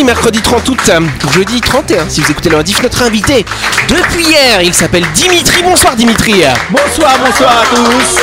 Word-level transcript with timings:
mercredi, 0.00 0.04
mercredi 0.04 0.40
30 0.40 0.68
août, 0.68 0.78
euh, 0.88 1.00
jeudi 1.34 1.60
31, 1.60 2.08
si 2.08 2.20
vous 2.22 2.30
écoutez 2.30 2.48
le 2.48 2.56
rediff, 2.56 2.82
notre 2.82 3.02
invité 3.02 3.44
depuis 3.88 4.24
hier, 4.24 4.62
il 4.62 4.72
s'appelle 4.72 5.04
Dimitri. 5.14 5.62
Bonsoir 5.62 5.94
Dimitri. 5.94 6.44
Bonsoir, 6.70 7.12
bonsoir 7.24 7.62
à 7.62 7.76
tous. 7.76 8.22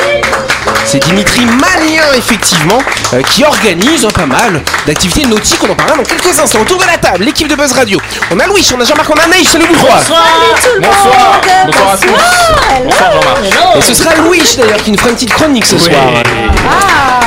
C'est 0.84 0.98
Dimitri 1.04 1.44
Malien, 1.44 2.02
effectivement, 2.16 2.78
euh, 3.14 3.22
qui 3.22 3.44
organise 3.44 4.04
hein, 4.04 4.08
pas 4.12 4.26
mal 4.26 4.60
d'activités 4.86 5.26
nautiques. 5.26 5.62
On 5.62 5.70
en 5.70 5.74
parlera 5.74 5.98
dans 5.98 6.02
quelques 6.02 6.38
instants. 6.38 6.60
Autour 6.60 6.78
de 6.78 6.86
la 6.86 6.96
table, 6.96 7.24
l'équipe 7.24 7.46
de 7.46 7.54
Buzz 7.54 7.72
Radio. 7.72 8.00
On 8.32 8.40
a 8.40 8.46
Louis, 8.46 8.66
on 8.76 8.80
a 8.80 8.84
Jean-Marc, 8.84 9.08
on 9.10 9.20
a 9.20 9.26
Naïs. 9.28 9.48
Salut 9.48 9.66
vous 9.66 9.74
trois. 9.74 9.98
Bonsoir. 9.98 10.26
Bonsoir. 10.80 11.40
Bonsoir 11.66 11.92
à 11.92 11.96
tous. 11.96 12.84
Bonsoir 12.84 13.12
Jean-Marc. 13.12 13.76
Et 13.76 13.82
ce 13.82 13.94
sera 13.94 14.14
Louis 14.16 14.42
d'ailleurs 14.56 14.82
qui 14.82 14.90
nous 14.90 14.98
fera 14.98 15.10
une 15.10 15.16
petite 15.16 15.34
chronique 15.34 15.66
ce 15.66 15.78
soir. 15.78 16.00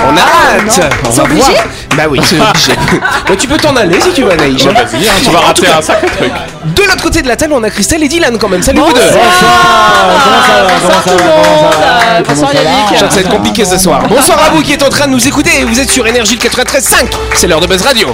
On 0.05 0.17
a 0.17 0.21
hâte. 0.21 0.93
On 1.05 1.09
va 1.09 1.23
voir. 1.23 1.49
Bah 1.97 2.03
oui, 2.09 2.19
c'est 2.23 2.39
obligé. 2.39 2.73
Bon, 3.27 3.35
tu 3.35 3.47
peux 3.47 3.57
t'en 3.57 3.75
aller 3.75 3.99
si 4.01 4.11
tu 4.11 4.23
veux, 4.23 4.35
Naïs. 4.35 4.63
Ouais, 4.65 4.73
Vas-y, 4.73 5.07
hein, 5.07 5.11
tu 5.23 5.29
vas 5.29 5.39
En 5.39 5.41
rater 5.43 5.61
tout 5.61 5.71
cas, 5.71 5.77
un 5.77 5.81
sacré 5.81 6.07
truc. 6.07 6.31
De 6.65 6.83
l'autre 6.83 7.03
côté 7.03 7.21
de 7.21 7.27
la 7.27 7.35
table, 7.35 7.53
on 7.53 7.63
a 7.63 7.69
Christelle 7.69 8.03
et 8.03 8.07
Dylan 8.07 8.37
quand 8.37 8.49
même. 8.49 8.61
Salut 8.61 8.79
vous 8.79 8.93
deux. 8.93 9.01
Bonsoir 9.01 11.03
tout 11.03 11.09
le 11.09 11.23
monde. 11.23 12.25
Bonsoir 12.27 12.53
Yannick. 12.53 12.93
Je 12.93 12.99
sens 12.99 13.07
que 13.09 13.13
ça 13.13 13.15
va 13.15 13.21
être 13.21 13.29
compliqué 13.29 13.65
ce 13.65 13.77
soir. 13.77 14.01
Bonsoir 14.07 14.39
à 14.45 14.49
vous 14.49 14.61
qui 14.61 14.73
êtes 14.73 14.83
en 14.83 14.89
train 14.89 15.07
de 15.07 15.11
nous 15.11 15.27
écouter. 15.27 15.63
Vous 15.65 15.79
êtes 15.79 15.89
sur 15.89 16.05
Énergie 16.07 16.35
le 16.35 16.41
93.5. 16.49 17.07
C'est 17.35 17.47
l'heure 17.47 17.61
de 17.61 17.67
Buzz 17.67 17.81
Radio. 17.81 18.13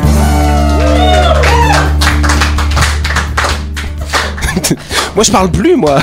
Moi, 5.15 5.23
je 5.25 5.31
parle 5.31 5.51
plus, 5.51 5.75
moi. 5.75 5.97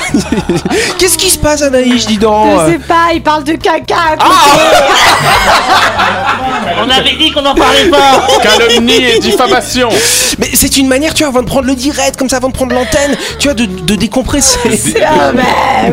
Qu'est-ce 0.98 1.16
qui 1.16 1.30
se 1.30 1.38
passe, 1.38 1.62
Anaïs, 1.62 2.06
dis 2.06 2.18
donc 2.18 2.60
Je 2.66 2.72
sais 2.72 2.78
pas, 2.78 3.12
il 3.14 3.22
parle 3.22 3.44
de 3.44 3.52
caca. 3.54 3.96
On 6.80 6.90
avait 6.90 7.16
dit 7.16 7.30
qu'on 7.32 7.44
en 7.44 7.54
parlait 7.54 7.88
pas 7.88 8.22
Calomnie 8.42 9.02
et 9.04 9.18
diffamation. 9.18 9.88
Mais 10.38 10.48
c'est 10.52 10.76
une 10.76 10.88
manière, 10.88 11.14
tu 11.14 11.22
vois, 11.24 11.32
avant 11.32 11.42
de 11.42 11.46
prendre 11.48 11.66
le 11.66 11.74
direct, 11.74 12.16
comme 12.16 12.28
ça, 12.28 12.36
avant 12.36 12.48
de 12.48 12.54
prendre 12.54 12.74
l'antenne, 12.74 13.16
tu 13.38 13.48
vois, 13.48 13.54
de, 13.54 13.64
de 13.66 13.94
décompresser. 13.94 14.58
Ah 15.04 15.32
bah 15.32 15.42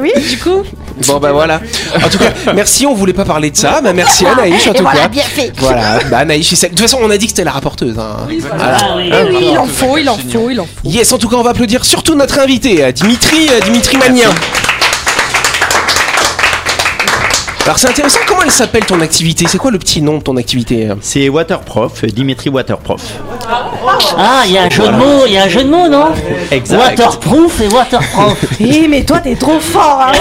oui, 0.01 0.11
du 0.29 0.37
coup. 0.37 0.63
Bon, 1.07 1.17
bah 1.19 1.31
voilà. 1.33 1.59
En 2.03 2.09
tout 2.09 2.17
cas, 2.17 2.31
merci, 2.53 2.85
on 2.85 2.93
voulait 2.93 3.13
pas 3.13 3.25
parler 3.25 3.51
de 3.51 3.57
ça. 3.57 3.81
Bah, 3.81 3.91
merci, 3.93 4.25
Anaïs, 4.25 4.65
en 4.67 4.73
tout 4.73 4.81
voilà, 4.83 5.01
cas. 5.01 5.07
bien 5.09 5.23
fait. 5.23 5.51
Voilà, 5.57 5.99
bah 6.09 6.19
Anaïs, 6.19 6.47
c'est 6.47 6.55
celle- 6.55 6.71
de 6.71 6.75
toute 6.75 6.85
façon, 6.87 6.99
on 7.01 7.09
a 7.09 7.17
dit 7.17 7.25
que 7.25 7.31
c'était 7.31 7.43
la 7.43 7.51
rapporteuse. 7.51 7.97
hein. 7.99 8.17
Voilà. 8.39 8.77
Ah 8.79 8.93
oui. 8.97 9.11
Eh 9.11 9.29
oui, 9.35 9.47
il 9.51 9.57
en 9.57 9.65
faut, 9.65 9.97
il 9.97 10.09
en 10.09 10.17
faut, 10.17 10.49
il 10.49 10.59
en 10.59 10.63
faut. 10.65 10.69
Yes, 10.89 11.11
en 11.11 11.17
tout 11.17 11.27
cas, 11.27 11.35
on 11.35 11.43
va 11.43 11.51
applaudir 11.51 11.83
surtout 11.85 12.15
notre 12.15 12.39
invité, 12.39 12.83
euh, 12.83 12.91
Dimitri, 12.91 13.49
euh, 13.49 13.59
Dimitri 13.61 13.97
Magnien. 13.97 14.29
Alors 17.65 17.79
c'est 17.79 17.89
intéressant, 17.89 18.19
comment 18.27 18.43
elle 18.43 18.51
s'appelle 18.51 18.85
ton 18.85 19.01
activité? 19.01 19.45
C'est 19.49 19.57
quoi 19.57 19.71
le 19.71 19.79
petit 19.79 19.99
nom 20.01 20.19
de 20.19 20.23
ton 20.23 20.37
activité? 20.37 20.87
C'est 21.01 21.29
Waterprof, 21.29 22.05
Dimitri 22.05 22.49
Waterprof. 22.51 23.01
Ah, 24.19 24.43
il 24.45 24.51
y 24.51 24.57
a 24.59 24.63
un 24.63 24.69
jeu 24.69 24.83
de 24.83 24.91
mots, 24.91 25.23
il 25.25 25.33
y 25.33 25.37
a 25.37 25.43
un 25.45 25.47
jeu 25.49 25.63
de 25.63 25.69
mots, 25.69 25.87
non? 25.87 26.09
Exact. 26.51 26.77
Waterproof 26.99 27.61
et 27.61 27.67
waterproof. 27.67 28.37
Eh 28.59 28.87
mais 28.89 29.03
toi 29.03 29.19
t'es 29.19 29.35
trop 29.35 29.59
fort 29.59 29.99
hein. 30.07 30.11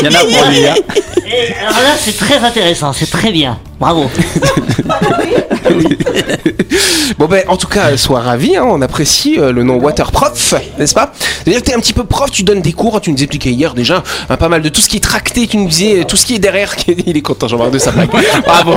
Il 0.00 0.06
y 0.06 0.08
en 0.08 0.18
a 0.18 0.24
pour 0.24 0.50
lui. 0.50 0.66
hein. 0.66 0.74
Et 1.26 1.52
alors 1.60 1.72
là, 1.82 1.90
c'est 1.98 2.16
très 2.16 2.38
intéressant, 2.38 2.92
c'est 2.94 3.10
très 3.10 3.30
bien. 3.30 3.58
Bravo. 3.78 4.10
Bon 7.20 7.26
ben 7.26 7.44
en 7.48 7.58
tout 7.58 7.68
cas, 7.68 7.94
sois 7.98 8.20
ravi, 8.20 8.56
hein, 8.56 8.64
on 8.66 8.80
apprécie 8.80 9.38
euh, 9.38 9.52
le 9.52 9.62
nom 9.62 9.76
Waterprof, 9.76 10.54
n'est-ce 10.78 10.94
pas? 10.94 11.12
C'est-à-dire 11.44 11.62
que 11.62 11.76
un 11.76 11.78
petit 11.78 11.92
peu 11.92 12.04
prof, 12.04 12.30
tu 12.30 12.44
donnes 12.44 12.62
des 12.62 12.72
cours, 12.72 12.98
tu 13.02 13.12
nous 13.12 13.18
expliquais 13.18 13.50
hier 13.50 13.74
déjà 13.74 14.02
hein, 14.30 14.38
pas 14.38 14.48
mal 14.48 14.62
de 14.62 14.70
tout 14.70 14.80
ce 14.80 14.88
qui 14.88 14.96
est 14.96 15.00
tracté, 15.00 15.46
tu 15.46 15.58
nous 15.58 15.68
disais 15.68 16.00
euh, 16.00 16.04
tout 16.04 16.16
ce 16.16 16.24
qui 16.24 16.36
est 16.36 16.38
derrière, 16.38 16.74
il 16.86 17.14
est 17.14 17.20
content 17.20 17.46
Jean-Marc 17.46 17.72
de 17.72 17.78
sa 17.78 17.90
blague. 17.90 18.08
Bravo 18.46 18.72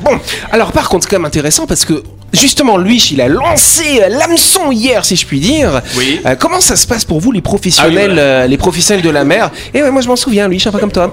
Bon, 0.00 0.18
alors 0.50 0.72
par 0.72 0.88
contre 0.88 1.04
c'est 1.04 1.10
quand 1.10 1.18
même 1.18 1.26
intéressant 1.26 1.66
parce 1.66 1.84
que 1.84 2.02
justement 2.32 2.76
lui 2.76 2.98
il 3.10 3.20
a 3.20 3.28
lancé 3.28 4.00
euh, 4.02 4.08
l'hameçon 4.08 4.70
hier 4.70 5.04
si 5.04 5.16
je 5.16 5.26
puis 5.26 5.40
dire. 5.40 5.80
Oui. 5.96 6.20
Euh, 6.26 6.34
comment 6.36 6.60
ça 6.60 6.76
se 6.76 6.86
passe 6.86 7.04
pour 7.04 7.20
vous 7.20 7.32
les 7.32 7.40
professionnels, 7.40 7.92
Ah 7.96 8.00
oui, 8.08 8.14
voilà. 8.14 8.22
euh, 8.22 8.46
les 8.46 8.56
professionnels 8.58 9.04
de 9.04 9.10
la 9.10 9.24
mer? 9.24 9.50
Et 9.74 9.82
ouais 9.82 9.90
moi 9.90 10.00
je 10.02 10.08
m'en 10.08 10.16
souviens 10.16 10.48
lui, 10.48 10.56
je 10.56 10.60
suis 10.60 10.68
un 10.68 10.72
peu 10.72 10.78
comme 10.78 10.92
toi. 10.92 11.12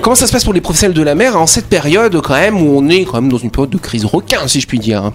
Comment 0.00 0.16
ça 0.16 0.26
se 0.26 0.32
passe 0.32 0.44
pour 0.44 0.52
les 0.54 0.60
professionnels 0.60 0.96
de 0.96 1.02
la 1.02 1.14
mer 1.14 1.36
en 1.36 1.46
cette 1.46 1.66
période 1.66 2.20
quand 2.22 2.34
même 2.34 2.60
où 2.60 2.78
on 2.78 2.88
est 2.88 3.04
quand 3.04 3.20
même 3.20 3.30
dans 3.30 3.38
une 3.38 3.50
période 3.50 3.70
de 3.70 3.78
crise 3.78 4.04
requin 4.04 4.46
si 4.46 4.60
je 4.60 4.66
puis 4.66 4.78
dire? 4.78 5.12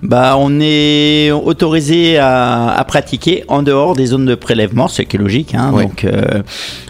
Bah, 0.00 0.36
on 0.38 0.60
est 0.60 1.32
autorisé 1.32 2.18
à, 2.18 2.68
à 2.70 2.84
pratiquer 2.84 3.42
en 3.48 3.62
dehors 3.64 3.96
des 3.96 4.06
zones 4.06 4.26
de 4.26 4.36
prélèvement, 4.36 4.86
ce 4.86 5.02
qui 5.02 5.16
est 5.16 5.18
logique. 5.18 5.56
Hein, 5.56 5.72
donc, 5.72 6.04
euh, 6.04 6.42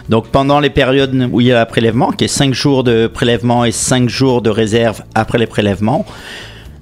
donc, 0.09 0.27
pendant 0.27 0.59
les 0.59 0.69
périodes 0.69 1.27
où 1.31 1.41
il 1.41 1.47
y 1.47 1.51
a 1.51 1.65
prélèvement, 1.65 2.11
qui 2.11 2.25
est 2.25 2.27
5 2.27 2.53
jours 2.53 2.83
de 2.83 3.07
prélèvement 3.07 3.65
et 3.65 3.71
5 3.71 4.07
jours 4.09 4.43
de 4.43 4.51
réserve 4.51 5.01
après 5.15 5.39
les 5.39 5.47
prélèvements. 5.47 6.05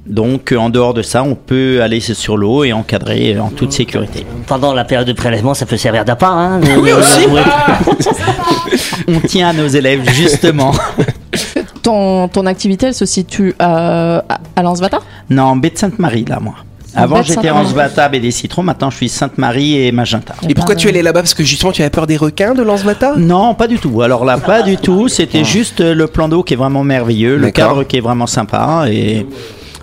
Donc, 0.08 0.52
euh, 0.52 0.58
en 0.58 0.70
dehors 0.70 0.94
de 0.94 1.02
ça, 1.02 1.24
on 1.24 1.36
peut 1.36 1.82
aller 1.82 2.00
sur 2.00 2.38
l'eau 2.38 2.64
et 2.64 2.74
encadrer 2.74 3.38
en 3.40 3.50
toute 3.50 3.74
sécurité. 3.74 4.26
Pendant 4.48 4.74
la 4.74 4.86
période 4.86 5.08
de 5.08 5.14
prélèvement, 5.14 5.54
ça 5.54 5.66
peut 5.66 5.78
servir 5.78 6.06
d'appât, 6.06 6.28
hein 6.28 6.62
Oui, 6.80 6.92
aussi. 6.92 7.28
On 9.08 9.20
tient 9.20 9.50
à 9.50 9.54
nos 9.54 9.68
élèves, 9.68 10.10
justement. 10.12 10.72
Ton, 11.84 12.28
ton 12.28 12.46
activité, 12.48 12.88
elle 12.88 12.94
se 12.94 13.06
situe 13.06 13.56
euh, 13.62 14.22
à, 14.28 14.40
à 14.58 14.62
Lansvata 14.62 15.00
Non, 15.30 15.56
baie 15.56 15.70
de 15.70 15.78
Sainte-Marie, 15.78 16.26
là, 16.26 16.40
moi. 16.42 16.56
Avant, 16.98 17.22
j'étais 17.22 17.50
en 17.52 17.66
Svata 17.66 18.10
et 18.12 18.20
des 18.20 18.32
citrons. 18.32 18.64
Maintenant, 18.64 18.90
je 18.90 18.98
suis 18.98 19.10
Sainte-Marie 19.10 19.86
et 19.86 19.92
Magenta. 19.92 20.34
Et 20.50 20.56
pourquoi 20.56 20.76
tu 20.76 20.88
es 20.88 20.90
allé 20.90 21.04
là-bas? 21.04 21.22
Parce 21.22 21.36
que 21.36 21.44
justement 21.44 21.72
tu 21.72 21.82
avais 21.82 21.92
peur 21.92 22.08
des 22.08 22.18
requins 22.18 22.56
de 22.56 22.64
Lansvata 22.64 23.14
Non, 23.18 23.54
pas 23.54 23.68
du 23.68 23.78
tout. 23.78 24.02
Alors 24.02 24.26
là, 24.26 24.38
pas 24.38 24.64
du 24.64 24.78
tout. 24.78 25.08
C'était 25.08 25.44
juste 25.44 25.82
euh, 25.82 25.94
le 25.94 26.08
plan 26.08 26.28
d'eau 26.28 26.42
qui 26.42 26.56
est 26.56 26.58
vraiment 26.58 26.84
merveilleux, 26.84 27.38
le 27.38 27.52
cadre 27.52 27.84
qui 27.84 27.98
est 27.98 28.02
vraiment 28.02 28.26
sympa 28.26 28.86
et 28.90 29.28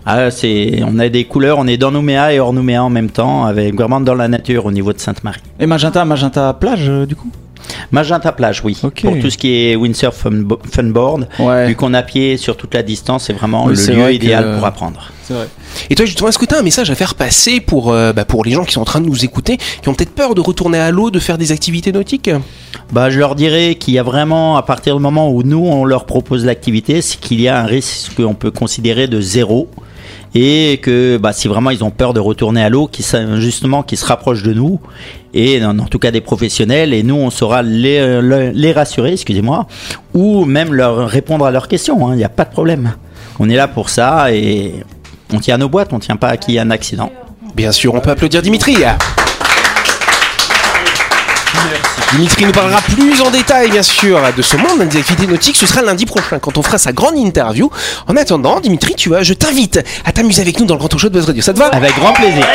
ah, 0.07 0.31
c'est, 0.31 0.83
on 0.87 0.99
a 0.99 1.09
des 1.09 1.25
couleurs. 1.25 1.59
On 1.59 1.67
est 1.67 1.77
dans 1.77 1.91
Nouméa 1.91 2.33
et 2.33 2.41
hors 2.41 2.53
Nouméa 2.53 2.83
en 2.85 2.91
même 2.91 3.11
temps, 3.11 3.45
avec 3.45 3.75
vraiment 3.75 4.01
dans 4.01 4.15
la 4.15 4.29
nature 4.29 4.67
au 4.67 4.73
niveau 4.73 4.93
de 4.93 4.99
Sainte-Marie. 4.99 5.41
Et 5.59 5.67
Magenta, 5.67 6.05
Magenta 6.05 6.53
plage 6.55 6.89
euh, 6.89 7.07
du 7.07 7.17
coup? 7.17 7.31
Magenta 7.93 8.31
plage, 8.33 8.61
oui. 8.63 8.77
Pour 8.81 9.19
tout 9.19 9.31
ce 9.31 9.39
qui 9.39 9.55
est 9.55 9.75
windsurf 9.77 10.15
fun- 10.15 10.45
funboard, 10.71 11.29
Ouais. 11.39 11.69
vu 11.69 11.75
qu'on 11.77 11.95
a 11.95 12.03
pied 12.03 12.37
sur 12.37 12.59
toute 12.59 12.75
la 12.75 12.83
distance, 12.83 13.25
c'est 13.25 13.33
vraiment 13.33 13.65
Oui, 13.65 13.75
le 13.75 13.87
lieu 13.95 14.01
vrai 14.03 14.11
que- 14.11 14.17
idéal 14.17 14.57
pour 14.57 14.67
apprendre. 14.67 15.11
C'est 15.23 15.33
vrai. 15.33 15.49
Et 15.89 15.95
toi 15.95 16.05
justement 16.05 16.29
est-ce 16.29 16.39
que 16.39 16.45
tu 16.45 16.55
as 16.55 16.59
un 16.59 16.63
message 16.63 16.91
à 16.91 16.95
faire 16.95 17.15
passer 17.15 17.61
pour, 17.61 17.91
euh, 17.91 18.13
bah, 18.13 18.27
pour 18.27 18.45
les 18.45 18.51
gens 18.51 18.65
qui 18.65 18.73
sont 18.75 18.83
en 18.83 18.85
train 18.85 19.01
de 19.01 19.07
nous 19.07 19.25
écouter, 19.25 19.57
qui 19.81 19.89
ont 19.89 19.95
peut-être 19.95 20.15
peur 20.15 20.35
de 20.35 20.43
retourner 20.43 20.77
à 20.79 20.91
l'eau, 20.91 21.11
de 21.11 21.19
faire 21.19 21.39
des 21.39 21.51
activités 21.53 21.91
nautiques? 21.93 22.31
Bah, 22.93 23.09
je 23.09 23.19
leur 23.19 23.35
dirais 23.35 23.77
qu'il 23.77 23.95
y 23.95 23.99
a 23.99 24.03
vraiment, 24.03 24.59
à 24.59 24.63
partir 24.63 24.95
du 24.97 25.01
moment 25.03 25.31
où 25.31 25.43
nous, 25.43 25.65
on 25.65 25.87
leur 25.87 26.05
propose 26.05 26.45
l'activité, 26.45 27.01
c'est 27.01 27.19
qu'il 27.19 27.41
y 27.41 27.49
a 27.49 27.59
un 27.59 27.65
risque 27.65 28.17
qu'on 28.17 28.35
peut 28.35 28.51
considérer 28.51 29.07
de 29.07 29.23
zéro. 29.23 29.71
Et 30.35 30.79
que 30.83 31.17
bah, 31.17 31.33
si 31.33 31.49
vraiment 31.49 31.71
ils 31.71 31.85
ont 31.85 31.91
peur 31.91 32.13
de 32.15 32.21
retourner 32.21 32.63
à 32.63 32.69
l'eau, 32.69 32.91
sa- 33.01 33.39
justement 33.41 33.83
qu'ils 33.83 33.99
se 33.99 34.07
rapprochent 34.07 34.43
de 34.43 34.53
nous, 34.53 34.81
et 35.33 35.65
en, 35.65 35.77
tout 35.87 35.99
cas 35.99 36.11
des 36.11 36.21
professionnels, 36.21 36.93
et 36.93 37.03
nous 37.03 37.15
on 37.17 37.31
saura 37.31 37.63
les, 37.63 38.21
le- 38.21 38.51
les 38.51 38.73
rassurer, 38.73 39.13
excusez-moi, 39.13 39.67
ou 40.15 40.45
même 40.45 40.73
leur 40.73 41.09
répondre 41.09 41.45
à 41.47 41.51
leurs 41.51 41.69
questions, 41.69 42.07
hein, 42.09 42.15
il 42.15 42.19
n'y 42.19 42.25
a 42.25 42.29
pas 42.29 42.45
de 42.45 42.51
problème. 42.51 42.95
On 43.39 43.49
est 43.49 43.57
là 43.57 43.69
pour 43.69 43.91
ça, 43.91 44.33
et 44.33 44.75
on 45.33 45.39
tient 45.41 45.59
nos 45.59 45.69
boîtes, 45.69 45.93
on 45.93 45.99
tient 45.99 46.17
pas 46.17 46.29
à 46.29 46.37
qu'il 46.37 46.55
y 46.55 46.57
ait 46.57 46.61
un 46.61 46.71
accident. 46.71 47.11
Bien 47.57 47.73
sûr, 47.73 47.95
on 47.95 48.01
peut 48.01 48.11
applaudir 48.11 48.43
Dimitri. 48.43 48.77
Dimitri 52.13 52.45
nous 52.45 52.53
parlera 52.53 52.81
plus 52.81 53.21
en 53.21 53.31
détail, 53.31 53.71
bien 53.71 53.83
sûr, 53.83 54.21
de 54.37 54.43
ce 54.43 54.57
monde 54.57 54.89
des 54.89 54.99
activités 54.99 55.27
nautiques. 55.27 55.57
Ce 55.57 55.67
sera 55.67 55.83
lundi 55.83 56.07
prochain, 56.07 56.39
quand 56.39 56.57
on 56.59 56.63
fera 56.63 56.79
sa 56.79 56.93
grande 56.93 57.17
interview. 57.17 57.71
En 58.07 58.17
attendant, 58.17 58.61
Dimitri, 58.61 58.95
tu 58.95 59.09
vois, 59.09 59.23
je 59.23 59.35
t'invite 59.35 59.81
à 60.05 60.13
t'amuser 60.13 60.43
avec 60.43 60.59
nous 60.61 60.67
dans 60.67 60.75
le 60.75 60.79
grand 60.79 60.99
show 60.99 61.09
de 61.09 61.15
Buzz 61.15 61.27
Radio. 61.27 61.43
Ça 61.43 61.53
te 61.53 61.59
va? 61.59 61.67
Avec 61.67 61.95
grand 61.97 62.13
plaisir. 62.13 62.47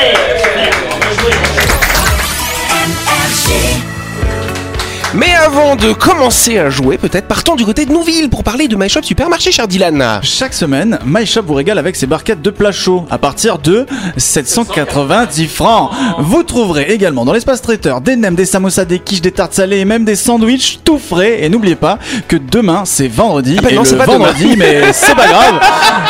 Mais 5.15 5.33
avant 5.33 5.75
de 5.75 5.91
commencer 5.91 6.59
à 6.59 6.69
jouer, 6.69 6.99
peut-être 6.99 7.27
partons 7.27 7.55
du 7.55 7.65
côté 7.65 7.87
de 7.87 7.91
Nouville 7.91 8.29
pour 8.29 8.43
parler 8.43 8.67
de 8.67 8.75
My 8.75 8.87
Shop 8.89 9.01
Supermarché, 9.01 9.51
cher 9.51 9.67
Dylan. 9.67 10.19
Chaque 10.21 10.53
semaine, 10.53 10.99
My 11.03 11.25
Shop 11.25 11.41
vous 11.47 11.55
régale 11.55 11.79
avec 11.79 11.95
ses 11.95 12.05
barquettes 12.05 12.43
de 12.43 12.51
plats 12.51 12.71
chauds 12.71 13.05
à 13.09 13.17
partir 13.17 13.57
de 13.57 13.87
790 14.17 15.47
francs. 15.47 15.89
Vous 16.19 16.43
trouverez 16.43 16.91
également 16.91 17.25
dans 17.25 17.33
l'espace 17.33 17.63
traiteur 17.63 18.01
des 18.01 18.15
nems, 18.17 18.35
des 18.35 18.45
samosas, 18.45 18.85
des 18.85 18.99
quiches, 18.99 19.21
des 19.21 19.31
tartes 19.31 19.55
salées 19.55 19.79
et 19.79 19.85
même 19.85 20.05
des 20.05 20.15
sandwichs 20.15 20.79
tout 20.83 20.99
frais. 20.99 21.39
Et 21.41 21.49
n'oubliez 21.49 21.75
pas 21.75 21.97
que 22.27 22.35
demain 22.35 22.83
c'est 22.85 23.07
vendredi. 23.07 23.55
Ah 23.57 23.61
bah 23.63 23.71
et 23.71 23.75
non, 23.75 23.81
le 23.81 23.87
c'est 23.87 23.97
pas 23.97 24.05
vendredi, 24.05 24.55
mais 24.57 24.93
c'est 24.93 25.15
pas 25.15 25.27
grave. 25.27 25.59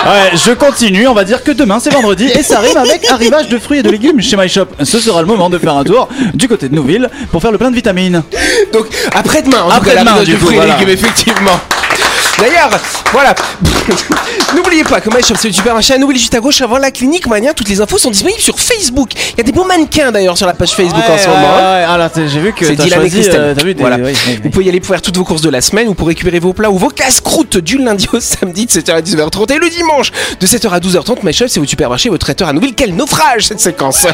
Ouais, 0.05 0.31
je 0.35 0.51
continue. 0.51 1.07
On 1.07 1.13
va 1.13 1.23
dire 1.23 1.41
que 1.45 1.51
demain 1.51 1.79
c'est 1.79 1.93
vendredi 1.93 2.25
et 2.25 2.43
ça 2.43 2.57
arrive 2.57 2.75
avec 2.75 3.09
arrivage 3.09 3.47
de 3.47 3.59
fruits 3.59 3.79
et 3.79 3.83
de 3.83 3.89
légumes 3.89 4.19
chez 4.19 4.35
My 4.35 4.49
Shop. 4.49 4.67
Ce 4.83 4.99
sera 4.99 5.21
le 5.21 5.27
moment 5.27 5.49
de 5.49 5.57
faire 5.57 5.77
un 5.77 5.85
tour 5.85 6.09
du 6.33 6.49
côté 6.49 6.67
de 6.67 6.75
Nouville 6.75 7.09
pour 7.31 7.41
faire 7.41 7.53
le 7.53 7.57
plein 7.57 7.71
de 7.71 7.75
vitamines. 7.75 8.23
Donc 8.73 8.88
après-demain, 9.13 9.63
en 9.63 9.69
Après-demain, 9.69 10.23
du 10.23 10.33
de 10.33 10.37
coup, 10.37 10.51
et 10.51 10.55
voilà. 10.55 10.77
légumes, 10.77 10.89
effectivement. 10.89 11.59
D'ailleurs, 12.37 12.69
voilà. 13.11 13.35
N'oubliez 14.55 14.83
pas 14.85 15.01
que 15.01 15.09
My 15.09 15.21
Shop, 15.21 15.35
c'est 15.37 15.49
le 15.49 15.53
supermarché 15.53 15.93
à 15.93 15.97
Nouvelle 15.97 16.17
juste 16.17 16.33
à 16.35 16.39
gauche 16.39 16.61
avant 16.61 16.77
la 16.77 16.89
clinique 16.89 17.27
Mania. 17.27 17.53
Toutes 17.53 17.67
les 17.67 17.81
infos 17.81 17.97
sont 17.97 18.09
disponibles 18.11 18.39
sur 18.39 18.57
Facebook. 18.57 19.09
Il 19.13 19.37
y 19.39 19.41
a 19.41 19.43
des 19.43 19.51
beaux 19.51 19.65
mannequins 19.65 20.11
d'ailleurs 20.11 20.37
sur 20.37 20.47
la 20.47 20.53
page 20.53 20.71
Facebook 20.71 21.03
en 21.07 21.17
ce 21.17 21.27
moment. 21.27 21.49
hein. 21.57 21.85
Ah 21.87 21.97
là, 21.97 22.09
t'as- 22.09 22.27
j'ai 22.27 22.39
vu 22.39 22.53
que 22.53 22.65
C'est 22.65 22.75
Dylan 22.75 22.99
et 22.99 23.01
choisi, 23.01 23.15
Christelle. 23.19 23.41
euh, 23.41 23.53
vu 23.61 23.73
des- 23.73 23.81
Voilà. 23.81 23.97
oui, 23.97 24.13
oui, 24.27 24.39
Vous 24.41 24.49
pouvez 24.49 24.65
y 24.65 24.69
aller 24.69 24.79
pour 24.79 24.93
faire 24.95 25.01
toutes 25.01 25.17
vos 25.17 25.25
courses 25.25 25.41
de 25.41 25.49
la 25.49 25.59
semaine 25.59 25.89
ou 25.89 25.93
pour 25.95 26.07
récupérer 26.07 26.39
vos 26.39 26.53
plats 26.53 26.71
ou 26.71 26.77
vos 26.77 26.89
casse-croûtes 26.89 27.57
du 27.57 27.77
lundi 27.77 28.07
au 28.13 28.19
samedi 28.21 28.65
de 28.65 28.71
7h 28.71 28.93
à 28.95 29.01
19h30 29.01 29.51
et 29.51 29.57
le 29.59 29.69
dimanche 29.69 30.11
de 30.39 30.47
7h 30.47 30.71
à 30.71 30.79
12h30. 30.79 31.23
My 31.23 31.33
Shop, 31.33 31.47
c'est 31.49 31.59
votre 31.59 31.69
supermarché, 31.69 32.07
votre 32.09 32.25
traiteur 32.25 32.47
à 32.47 32.53
Nouvelle. 32.53 32.73
Quel 32.73 32.95
naufrage 32.95 33.47
cette 33.47 33.59
séquence 33.59 34.07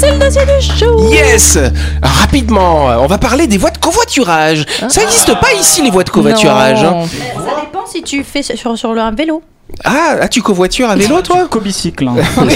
C'est 0.00 0.12
le 0.12 0.18
dossier 0.18 0.42
du 0.46 0.78
show. 0.78 1.10
Yes 1.12 1.58
Rapidement, 2.02 2.86
on 3.02 3.06
va 3.06 3.18
parler 3.18 3.46
des 3.46 3.58
voies 3.58 3.70
de 3.70 3.76
covoiturage. 3.78 4.64
Ça 4.88 5.00
n'existe 5.02 5.38
pas 5.38 5.52
ici 5.60 5.82
les 5.82 5.90
voies 5.90 6.04
de 6.04 6.10
covoiturage. 6.10 6.82
hein. 6.82 7.04
Ça 7.06 7.60
dépend 7.60 7.84
si 7.86 8.02
tu 8.02 8.24
fais 8.24 8.42
sur, 8.42 8.78
sur 8.78 8.90
un 8.90 9.10
vélo. 9.12 9.42
Ah, 9.84 10.16
ah, 10.22 10.28
tu 10.28 10.42
covoitures 10.42 10.90
à 10.90 10.96
vélo 10.96 11.20
toi 11.22 11.46
Co-bicycle. 11.50 12.08
hein. 12.08 12.14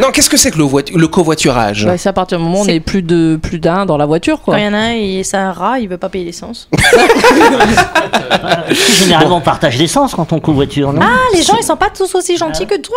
Non, 0.00 0.08
qu'est-ce 0.12 0.28
que 0.28 0.36
c'est 0.36 0.50
que 0.50 0.58
le, 0.58 0.64
voit- 0.64 0.82
le 0.92 1.06
covoiturage 1.06 1.86
Bah, 1.86 1.96
c'est 1.96 2.08
à 2.08 2.12
partir 2.12 2.38
du 2.38 2.44
moment 2.44 2.60
où 2.62 2.64
on 2.64 2.66
est 2.68 2.80
plus 2.80 3.02
de 3.02 3.38
plus 3.40 3.60
d'un 3.60 3.86
dans 3.86 3.96
la 3.96 4.06
voiture, 4.06 4.38
Quand 4.38 4.52
quoi. 4.52 4.58
il 4.58 4.64
y 4.64 4.68
en 4.68 4.74
a 4.74 4.78
un, 4.78 4.94
et 4.94 5.22
c'est 5.22 5.36
un 5.36 5.52
rat, 5.52 5.78
il 5.78 5.88
veut 5.88 5.98
pas 5.98 6.08
payer 6.08 6.24
l'essence. 6.24 6.68
Généralement, 8.98 9.36
on 9.36 9.40
partage 9.40 9.78
l'essence 9.78 10.14
quand 10.14 10.32
on 10.32 10.40
covoiture, 10.40 10.92
non? 10.92 11.00
Ah, 11.02 11.16
les 11.34 11.42
gens, 11.42 11.54
ils 11.60 11.64
sont 11.64 11.76
pas 11.76 11.90
tous 11.96 12.12
aussi 12.14 12.36
gentils 12.36 12.66
que 12.66 12.78
toi. 12.80 12.96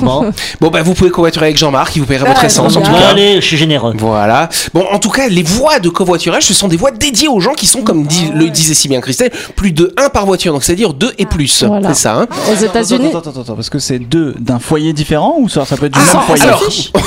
Bon, 0.00 0.32
Bon, 0.60 0.70
bah 0.70 0.82
vous 0.82 0.94
pouvez 0.94 1.10
covoiturer 1.10 1.46
avec 1.46 1.58
Jean-Marc, 1.58 1.94
il 1.96 2.00
vous 2.00 2.06
paiera 2.06 2.24
votre 2.26 2.40
Ah, 2.42 2.46
essence 2.46 2.76
en 2.76 2.80
tout 2.82 2.90
cas. 2.90 3.08
allez, 3.10 3.36
je 3.36 3.46
suis 3.46 3.56
généreux. 3.56 3.94
Voilà. 3.96 4.48
Bon, 4.74 4.84
en 4.90 4.98
tout 4.98 5.10
cas, 5.10 5.28
les 5.28 5.42
voies 5.42 5.78
de 5.78 5.88
covoiturage, 5.88 6.44
ce 6.44 6.54
sont 6.54 6.68
des 6.68 6.76
voies 6.76 6.90
dédiées 6.90 7.28
aux 7.28 7.40
gens 7.40 7.52
qui 7.52 7.66
sont, 7.66 7.82
comme 7.82 8.04
dit- 8.06 8.30
le 8.34 8.48
disait 8.50 8.74
si 8.74 8.88
bien 8.88 9.00
Christelle, 9.00 9.30
plus 9.54 9.72
de 9.72 9.92
1 9.96 10.08
par 10.08 10.26
voiture. 10.26 10.52
Donc, 10.52 10.64
c'est-à-dire 10.64 10.94
2 10.94 11.12
et 11.18 11.26
plus. 11.26 11.62
Voilà. 11.64 11.94
C'est 11.94 12.05
ça, 12.06 12.14
hein 12.20 12.26
Aux 12.52 12.54
États-Unis, 12.54 13.08
Attends, 13.08 13.18
attends, 13.30 13.40
attends, 13.40 13.54
parce 13.54 13.70
que 13.70 13.78
c'est 13.78 13.98
deux 13.98 14.34
d'un 14.38 14.58
foyer 14.58 14.92
différent 14.92 15.34
ou 15.38 15.48
ça, 15.48 15.64
ça 15.64 15.76
peut 15.76 15.86
être 15.86 15.94
du 15.94 16.00
Ah, 16.00 16.16
même 16.16 16.22
foyer 16.26 16.42
alors, 16.44 16.62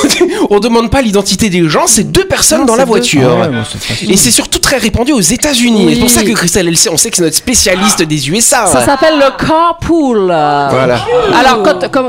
on 0.50 0.60
demande 0.60 0.90
pas 0.92 1.02
l'identité 1.02 1.50
des 1.50 1.68
gens, 1.70 1.88
c'est 1.88 2.04
deux 2.12 2.26
personnes 2.26 2.60
Non, 2.62 2.66
dans 2.66 2.76
la 2.76 2.84
deux. 2.84 2.90
voiture. 2.90 3.30
Ah 3.38 3.42
ouais, 3.42 3.48
bon, 3.48 3.64
c'est 3.72 3.82
facile. 3.82 4.12
Et 4.12 4.18
c'est 4.18 4.32
surtout 4.32 4.60
très 4.60 4.78
répandu 4.78 5.12
aux 5.14 5.20
États-Unis. 5.22 5.86
Oui. 5.88 5.94
C'est 5.96 6.00
pour 6.02 6.10
ça 6.10 6.24
que 6.24 6.32
Christelle, 6.32 6.68
elle 6.68 6.78
sait, 6.78 6.90
on 6.90 6.98
sait 6.98 7.10
que 7.10 7.16
c'est 7.18 7.24
notre 7.24 7.36
spécialiste 7.36 8.02
des 8.04 8.30
USA. 8.30 8.66
ça 8.66 8.84
s'appelle 8.86 9.16
le 9.18 9.46
carpool. 9.46 10.26
Voilà. 10.26 11.00
Alors 11.40 11.64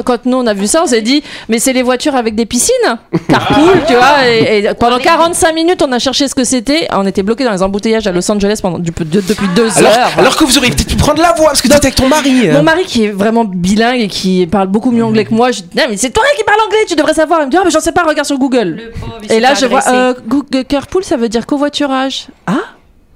quand, 0.04 0.26
nous 0.26 0.36
on 0.38 0.46
a 0.46 0.54
vu 0.54 0.66
ça, 0.66 0.82
on 0.82 0.86
s'est 0.86 1.02
dit 1.02 1.22
mais 1.48 1.58
c'est 1.58 1.72
les 1.72 1.82
voitures 1.82 2.14
avec 2.16 2.34
des 2.34 2.46
piscines? 2.46 2.74
Carpool, 3.28 3.82
tu 3.86 3.94
vois. 3.94 4.26
Et, 4.28 4.58
et 4.64 4.74
pendant 4.74 4.98
45 4.98 5.52
minutes, 5.54 5.82
on 5.86 5.92
a 5.92 5.98
cherché 5.98 6.28
ce 6.28 6.34
que 6.34 6.44
c'était. 6.44 6.88
On 6.92 7.06
était 7.06 7.22
bloqué 7.22 7.44
dans 7.44 7.52
les 7.52 7.62
embouteillages 7.62 8.06
à 8.06 8.12
Los 8.12 8.28
Angeles 8.30 8.58
pendant 8.62 8.78
du- 8.78 8.90
de- 8.90 9.20
depuis 9.20 9.48
deux 9.54 9.68
Alors, 9.78 9.90
heures. 9.92 10.10
alors 10.18 10.36
que 10.36 10.44
vous 10.44 10.58
auriez 10.58 10.70
peut-être 10.70 10.88
pu 10.88 10.96
prendre 10.96 11.20
la 11.22 11.32
voie, 11.32 11.46
parce 11.48 11.62
que 11.62 11.68
tu 11.68 11.74
avec 11.74 11.94
ton 11.94 12.08
mari. 12.08 12.48
Mon 12.52 12.62
mari 12.62 12.79
qui 12.84 13.04
est 13.04 13.10
vraiment 13.10 13.44
bilingue 13.44 14.00
et 14.00 14.08
qui 14.08 14.46
parle 14.46 14.68
beaucoup 14.68 14.90
mieux 14.90 15.04
anglais 15.04 15.24
que 15.24 15.34
moi, 15.34 15.50
je 15.50 15.62
dis 15.62 15.76
non 15.76 15.84
mais 15.88 15.96
c'est 15.96 16.10
toi 16.10 16.24
qui 16.36 16.44
parle 16.44 16.60
anglais, 16.66 16.84
tu 16.88 16.94
devrais 16.94 17.14
savoir. 17.14 17.40
Il 17.42 17.46
me 17.46 17.50
dit 17.50 17.56
ah 17.56 17.62
mais 17.64 17.70
j'en 17.70 17.80
sais 17.80 17.92
pas, 17.92 18.02
regarde 18.02 18.26
sur 18.26 18.38
Google. 18.38 18.92
Et 19.28 19.40
là 19.40 19.54
je 19.54 19.66
vois 19.66 19.86
euh, 19.88 20.14
Google 20.26 20.64
carpool, 20.64 21.04
ça 21.04 21.16
veut 21.16 21.28
dire 21.28 21.46
covoiturage. 21.46 22.28
Ah 22.46 22.60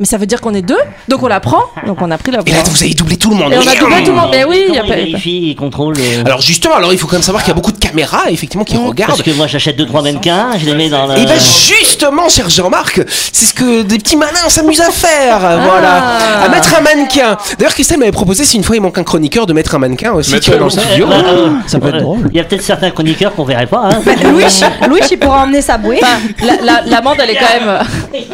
mais 0.00 0.06
ça 0.06 0.19
veut 0.19 0.26
dire 0.26 0.41
qu'on 0.41 0.55
est 0.55 0.62
deux, 0.62 0.79
donc 1.08 1.23
on 1.23 1.29
la 1.29 1.38
prend, 1.38 1.61
donc 1.87 2.02
on 2.02 2.11
a 2.11 2.19
pris 2.19 2.32
la 2.32 2.41
Et 2.41 2.50
voie. 2.50 2.56
là, 2.58 2.62
vous 2.64 2.82
avez 2.82 2.94
doublé 2.94 3.17
tout 3.17 3.31
le 3.31 3.37
monde. 3.37 3.52
Et 3.52 3.56
on 3.58 3.61
a 3.61 3.75
doublé 3.76 4.02
tout 4.02 4.11
le 4.11 4.17
monde. 4.17 4.29
Mais 4.32 4.44
oui, 4.44 4.64
il 4.69 4.75
y 4.75 4.79
a 4.79 4.82
pas. 4.82 5.61
contrôlent. 5.61 5.96
euh, 5.99 6.23
Alors 6.26 6.41
justement, 6.41 6.75
alors 6.75 6.93
il 6.93 6.99
faut 6.99 7.06
quand 7.06 7.14
même 7.14 7.23
savoir 7.23 7.44
qu'il 7.44 7.50
y 7.50 7.52
a 7.52 7.55
beaucoup 7.55 7.70
de 7.73 7.79
caméras 7.79 8.25
effectivement 8.29 8.64
qui 8.64 8.76
regardent. 8.76 9.11
Parce 9.12 9.23
que 9.23 9.31
moi, 9.31 9.46
j'achète 9.46 9.76
deux 9.76 9.87
trois 9.87 10.02
mannequins, 10.02 10.49
je 10.58 10.67
les 10.67 10.75
mets 10.75 10.88
dans 10.88 11.06
le. 11.06 11.17
Et 11.19 11.25
ben 11.26 11.38
justement, 11.38 12.29
cher 12.29 12.50
Jean-Marc, 12.50 13.02
c'est 13.32 13.46
ce 13.46 13.55
que 13.55 13.82
des 13.82 13.99
petits 13.99 14.17
malins 14.17 14.49
s'amusent 14.49 14.81
à 14.81 14.91
faire, 14.91 15.38
voilà, 15.38 16.19
à 16.44 16.49
mettre 16.49 16.75
un 16.76 16.81
mannequin. 16.81 17.37
D'ailleurs, 17.58 17.75
Christelle 17.75 17.99
m'avait 17.99 18.11
proposé 18.11 18.44
si 18.44 18.56
une 18.56 18.64
fois 18.64 18.75
il 18.76 18.82
manque 18.82 18.99
un 18.99 19.05
chroniqueur 19.05 19.47
de 19.47 19.52
mettre 19.52 19.75
un 19.76 19.79
mannequin 19.79 20.12
aussi, 20.12 20.38
tu 20.40 20.50
vois, 20.50 20.58
dans 20.58 20.64
le 20.67 20.70
studio. 20.70 21.06
Euh, 21.08 21.23
euh, 21.25 21.49
Ça 21.69 21.79
peut 21.79 21.88
être 21.88 21.99
drôle. 22.00 22.29
Il 22.32 22.37
y 22.37 22.40
a 22.40 22.44
peut-être 22.44 22.62
certains 22.62 22.90
chroniqueurs 22.90 23.32
qu'on 23.35 23.44
verrait 23.44 23.67
pas. 23.67 23.90
Hein. 23.93 24.02
Louis, 24.25 24.44
Louis, 24.88 25.00
il 25.11 25.19
pourra 25.19 25.44
emmener 25.44 25.62
sa 25.62 25.79
bouée. 25.79 26.00
Enfin, 26.02 26.19
la- 26.44 26.62
la- 26.64 26.82
l'amende 26.87 27.17
elle 27.23 27.31
est 27.31 27.37
quand 27.37 27.64
même. 27.67 27.79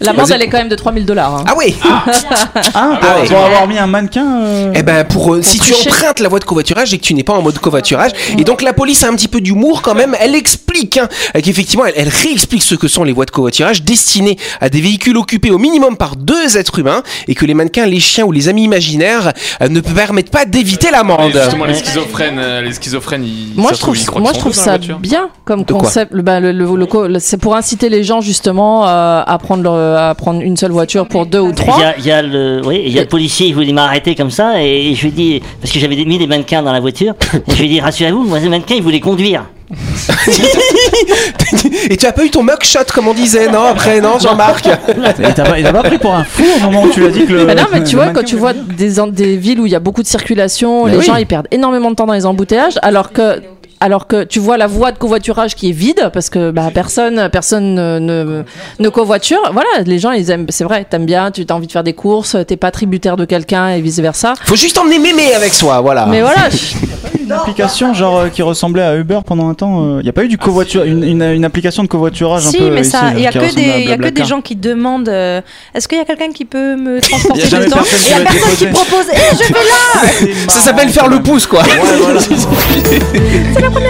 L'amende 0.00 0.30
elle 0.32 0.42
est 0.42 0.48
quand 0.48 0.58
même 0.58 0.68
de 0.68 0.74
3000 0.76 1.04
dollars. 1.04 1.34
hein. 1.36 1.44
Ah 1.46 1.54
oui. 1.56 1.74
Ah, 1.84 2.02
pour, 2.04 2.62
Ah 2.74 2.98
ouais. 3.20 3.26
pour 3.28 3.38
avoir 3.44 3.66
mis 3.68 3.78
un 3.78 3.86
mannequin. 3.86 4.26
euh, 4.42 4.72
Eh 4.74 4.82
ben 4.82 5.04
pour 5.04 5.34
euh, 5.34 5.42
si 5.42 5.58
tu 5.58 5.72
empruntes 5.74 6.20
la 6.20 6.28
voie 6.28 6.38
de 6.38 6.44
covoiturage 6.44 6.92
et 6.94 6.98
que 6.98 7.02
tu 7.02 7.14
n'es 7.14 7.22
pas 7.24 7.32
en 7.34 7.42
mode 7.42 7.58
covoiturage 7.58 8.12
et 8.38 8.44
donc 8.44 8.62
la 8.62 8.72
police 8.72 9.02
a 9.04 9.08
un 9.08 9.14
petit 9.14 9.28
peu 9.28 9.40
d'humour 9.40 9.82
quand 9.82 9.94
même, 9.94 10.16
elle 10.20 10.34
explique 10.34 10.96
hein, 10.98 11.08
qu'effectivement 11.42 11.84
elle, 11.86 11.94
elle 11.96 12.08
réexplique 12.08 12.62
ce 12.62 12.74
que 12.74 12.88
sont 12.88 13.04
les 13.04 13.12
voies 13.12 13.26
de 13.26 13.30
covoiturage 13.30 13.82
destinées 13.82 14.38
à 14.60 14.68
des 14.68 14.80
véhicules 14.80 15.16
occupés 15.16 15.50
au 15.50 15.58
minimum 15.58 15.96
par 15.96 16.16
deux 16.16 16.56
êtres 16.56 16.78
humains 16.78 17.02
et 17.28 17.34
que 17.34 17.44
les 17.46 17.54
mannequins, 17.54 17.86
les 17.86 18.00
chiens 18.00 18.24
ou 18.24 18.32
les 18.32 18.48
amis 18.48 18.64
imaginaires 18.64 19.32
euh, 19.62 19.68
ne 19.68 19.80
permettent 19.80 20.30
pas 20.30 20.44
d'éviter 20.44 20.90
l'amende. 20.90 21.32
justement, 21.32 21.64
les 21.64 21.74
schizophrènes, 21.74 22.38
euh, 22.38 22.62
les 22.62 22.72
schizophrènes, 22.72 23.24
ils, 23.24 23.52
Moi 23.56 23.70
je 23.72 23.76
se 23.76 23.80
trouve, 23.80 23.96
moi 24.20 24.32
je 24.34 24.38
trouve 24.38 24.54
ça 24.54 24.78
bien 24.78 25.28
comme 25.44 25.64
De 25.64 25.72
concept. 25.72 26.14
Bah, 26.14 26.40
le- 26.40 26.52
le- 26.52 27.08
le 27.08 27.18
c'est 27.18 27.36
pour 27.36 27.54
inciter 27.56 27.88
les 27.88 28.04
gens 28.04 28.20
justement 28.20 28.86
euh, 28.86 29.22
à 29.26 29.38
prendre 29.38 29.62
leur- 29.62 29.74
à 29.96 30.14
prendre 30.14 30.40
une 30.40 30.56
seule 30.56 30.72
voiture 30.72 31.06
pour 31.06 31.26
deux 31.26 31.40
ou 31.40 31.50
Il 31.50 31.54
trois. 31.54 31.78
y 31.80 31.84
a, 31.84 31.98
il 31.98 32.06
y 32.06 32.10
a 32.10 32.22
le, 32.22 32.62
oui, 32.64 32.82
il 32.86 32.92
y 32.92 32.98
a 32.98 33.02
le 33.02 33.08
policier, 33.08 33.48
il 33.48 33.54
voulait 33.54 33.72
m'arrêter 33.72 34.14
comme 34.14 34.30
ça, 34.30 34.62
et 34.62 34.94
je 34.94 35.02
lui 35.02 35.08
ai 35.08 35.12
dit, 35.12 35.42
parce 35.60 35.72
que 35.72 35.78
j'avais 35.78 35.96
mis 36.04 36.18
des 36.18 36.26
mannequins 36.26 36.62
dans 36.62 36.72
la 36.72 36.80
voiture, 36.80 37.14
et 37.34 37.52
je 37.52 37.56
lui 37.58 37.66
ai 37.66 37.68
dit, 37.68 37.80
rassurez-vous, 37.80 38.22
moi, 38.24 38.40
ces 38.40 38.48
mannequins, 38.48 38.74
ils 38.76 38.82
voulaient 38.82 39.00
conduire. 39.00 39.44
et 41.90 41.96
tu 41.96 42.06
as 42.06 42.12
pas 42.12 42.24
eu 42.24 42.30
ton 42.30 42.42
mugshot 42.42 42.80
comme 42.92 43.06
on 43.08 43.14
disait, 43.14 43.48
non 43.50 43.62
après 43.62 44.00
non 44.00 44.18
Jean-Marc. 44.18 44.64
Pas, 44.64 45.58
il 45.58 45.64
t'a 45.64 45.72
pas 45.72 45.82
pris 45.84 45.98
pour 45.98 46.12
un 46.14 46.24
fou 46.24 46.42
au 46.56 46.60
moment 46.60 46.82
où 46.82 46.90
tu 46.90 46.98
lui 47.00 47.06
as 47.06 47.10
dit 47.10 47.24
que 47.24 47.32
le. 47.32 47.44
Bah 47.44 47.54
non, 47.54 47.64
mais 47.72 47.84
tu 47.84 47.94
vois, 47.96 48.08
quand 48.08 48.24
tu 48.24 48.34
vois 48.36 48.52
des, 48.52 48.94
des 49.12 49.36
villes 49.36 49.60
où 49.60 49.66
il 49.66 49.72
y 49.72 49.76
a 49.76 49.80
beaucoup 49.80 50.02
de 50.02 50.08
circulation, 50.08 50.86
Mais 50.86 50.92
les 50.92 50.98
oui. 50.98 51.04
gens 51.04 51.14
ils 51.16 51.26
perdent 51.26 51.46
énormément 51.52 51.90
de 51.90 51.94
temps 51.94 52.06
dans 52.06 52.14
les 52.14 52.26
embouteillages, 52.26 52.78
alors 52.82 53.12
que 53.12 53.40
alors 53.80 54.06
que 54.06 54.24
tu 54.24 54.38
vois 54.38 54.56
la 54.56 54.66
voie 54.66 54.92
de 54.92 54.98
covoiturage 54.98 55.54
qui 55.54 55.70
est 55.70 55.72
vide 55.72 56.10
parce 56.12 56.30
que 56.30 56.50
bah, 56.50 56.70
personne 56.72 57.28
personne 57.30 57.74
ne, 57.74 57.98
ne, 57.98 58.44
ne 58.78 58.88
covoiture. 58.88 59.40
Voilà, 59.52 59.68
les 59.84 59.98
gens 59.98 60.12
ils 60.12 60.30
aiment, 60.30 60.46
c'est 60.50 60.64
vrai, 60.64 60.86
t'aimes 60.88 61.06
bien, 61.06 61.30
tu 61.30 61.44
as 61.48 61.54
envie 61.54 61.66
de 61.66 61.72
faire 61.72 61.84
des 61.84 61.94
courses, 61.94 62.36
t'es 62.46 62.56
pas 62.56 62.70
tributaire 62.70 63.16
de 63.16 63.24
quelqu'un 63.24 63.68
et 63.68 63.80
vice 63.80 63.98
versa. 63.98 64.34
Faut 64.44 64.56
juste 64.56 64.78
emmener 64.78 64.98
mémé 64.98 65.34
avec 65.34 65.54
soi, 65.54 65.80
voilà. 65.80 66.06
Mais 66.06 66.20
voilà, 66.20 66.48
Une 67.30 67.40
application 67.40 67.94
genre 67.94 68.18
euh, 68.18 68.28
qui 68.28 68.42
ressemblait 68.42 68.82
à 68.82 68.96
Uber 68.96 69.20
pendant 69.24 69.48
un 69.48 69.54
temps. 69.54 69.98
Il 69.98 70.02
n'y 70.02 70.08
a 70.08 70.12
pas 70.12 70.24
eu 70.24 70.28
du 70.28 70.38
covoiture, 70.38 70.84
une, 70.84 71.04
une, 71.04 71.22
une 71.22 71.44
application 71.44 71.82
de 71.82 71.88
covoiturage 71.88 72.46
un 72.46 72.50
Si, 72.50 72.58
peu. 72.58 72.70
mais 72.70 72.84
ça, 72.84 73.12
il 73.16 73.20
y 73.22 73.26
a 73.26 73.32
que 73.32 73.54
des, 73.54 73.62
il 73.82 73.88
y 73.88 73.92
a 73.92 73.96
que 73.96 74.08
des 74.08 74.24
gens 74.24 74.40
qui 74.40 74.56
demandent. 74.56 75.08
euh, 75.08 75.40
Est-ce 75.74 75.86
qu'il 75.88 75.98
y 75.98 76.00
a 76.00 76.04
quelqu'un 76.04 76.32
qui 76.32 76.44
peut 76.44 76.76
me 76.76 76.96
Il 77.02 77.02
transporter 77.02 77.42
a 77.42 77.58
personne 77.58 77.82
qui 77.82 77.88
il 78.06 78.10
y 78.10 78.14
a 78.14 78.20
personne 78.30 78.56
qui 78.56 78.64
déposer. 78.66 78.66
propose. 78.70 79.06
Eh, 79.12 79.36
je 79.36 79.52
vais 79.52 80.28
là. 80.34 80.34
Ça 80.48 80.60
s'appelle 80.60 80.88
faire 80.90 81.08
le 81.08 81.22
pouce 81.22 81.46
quoi. 81.46 81.62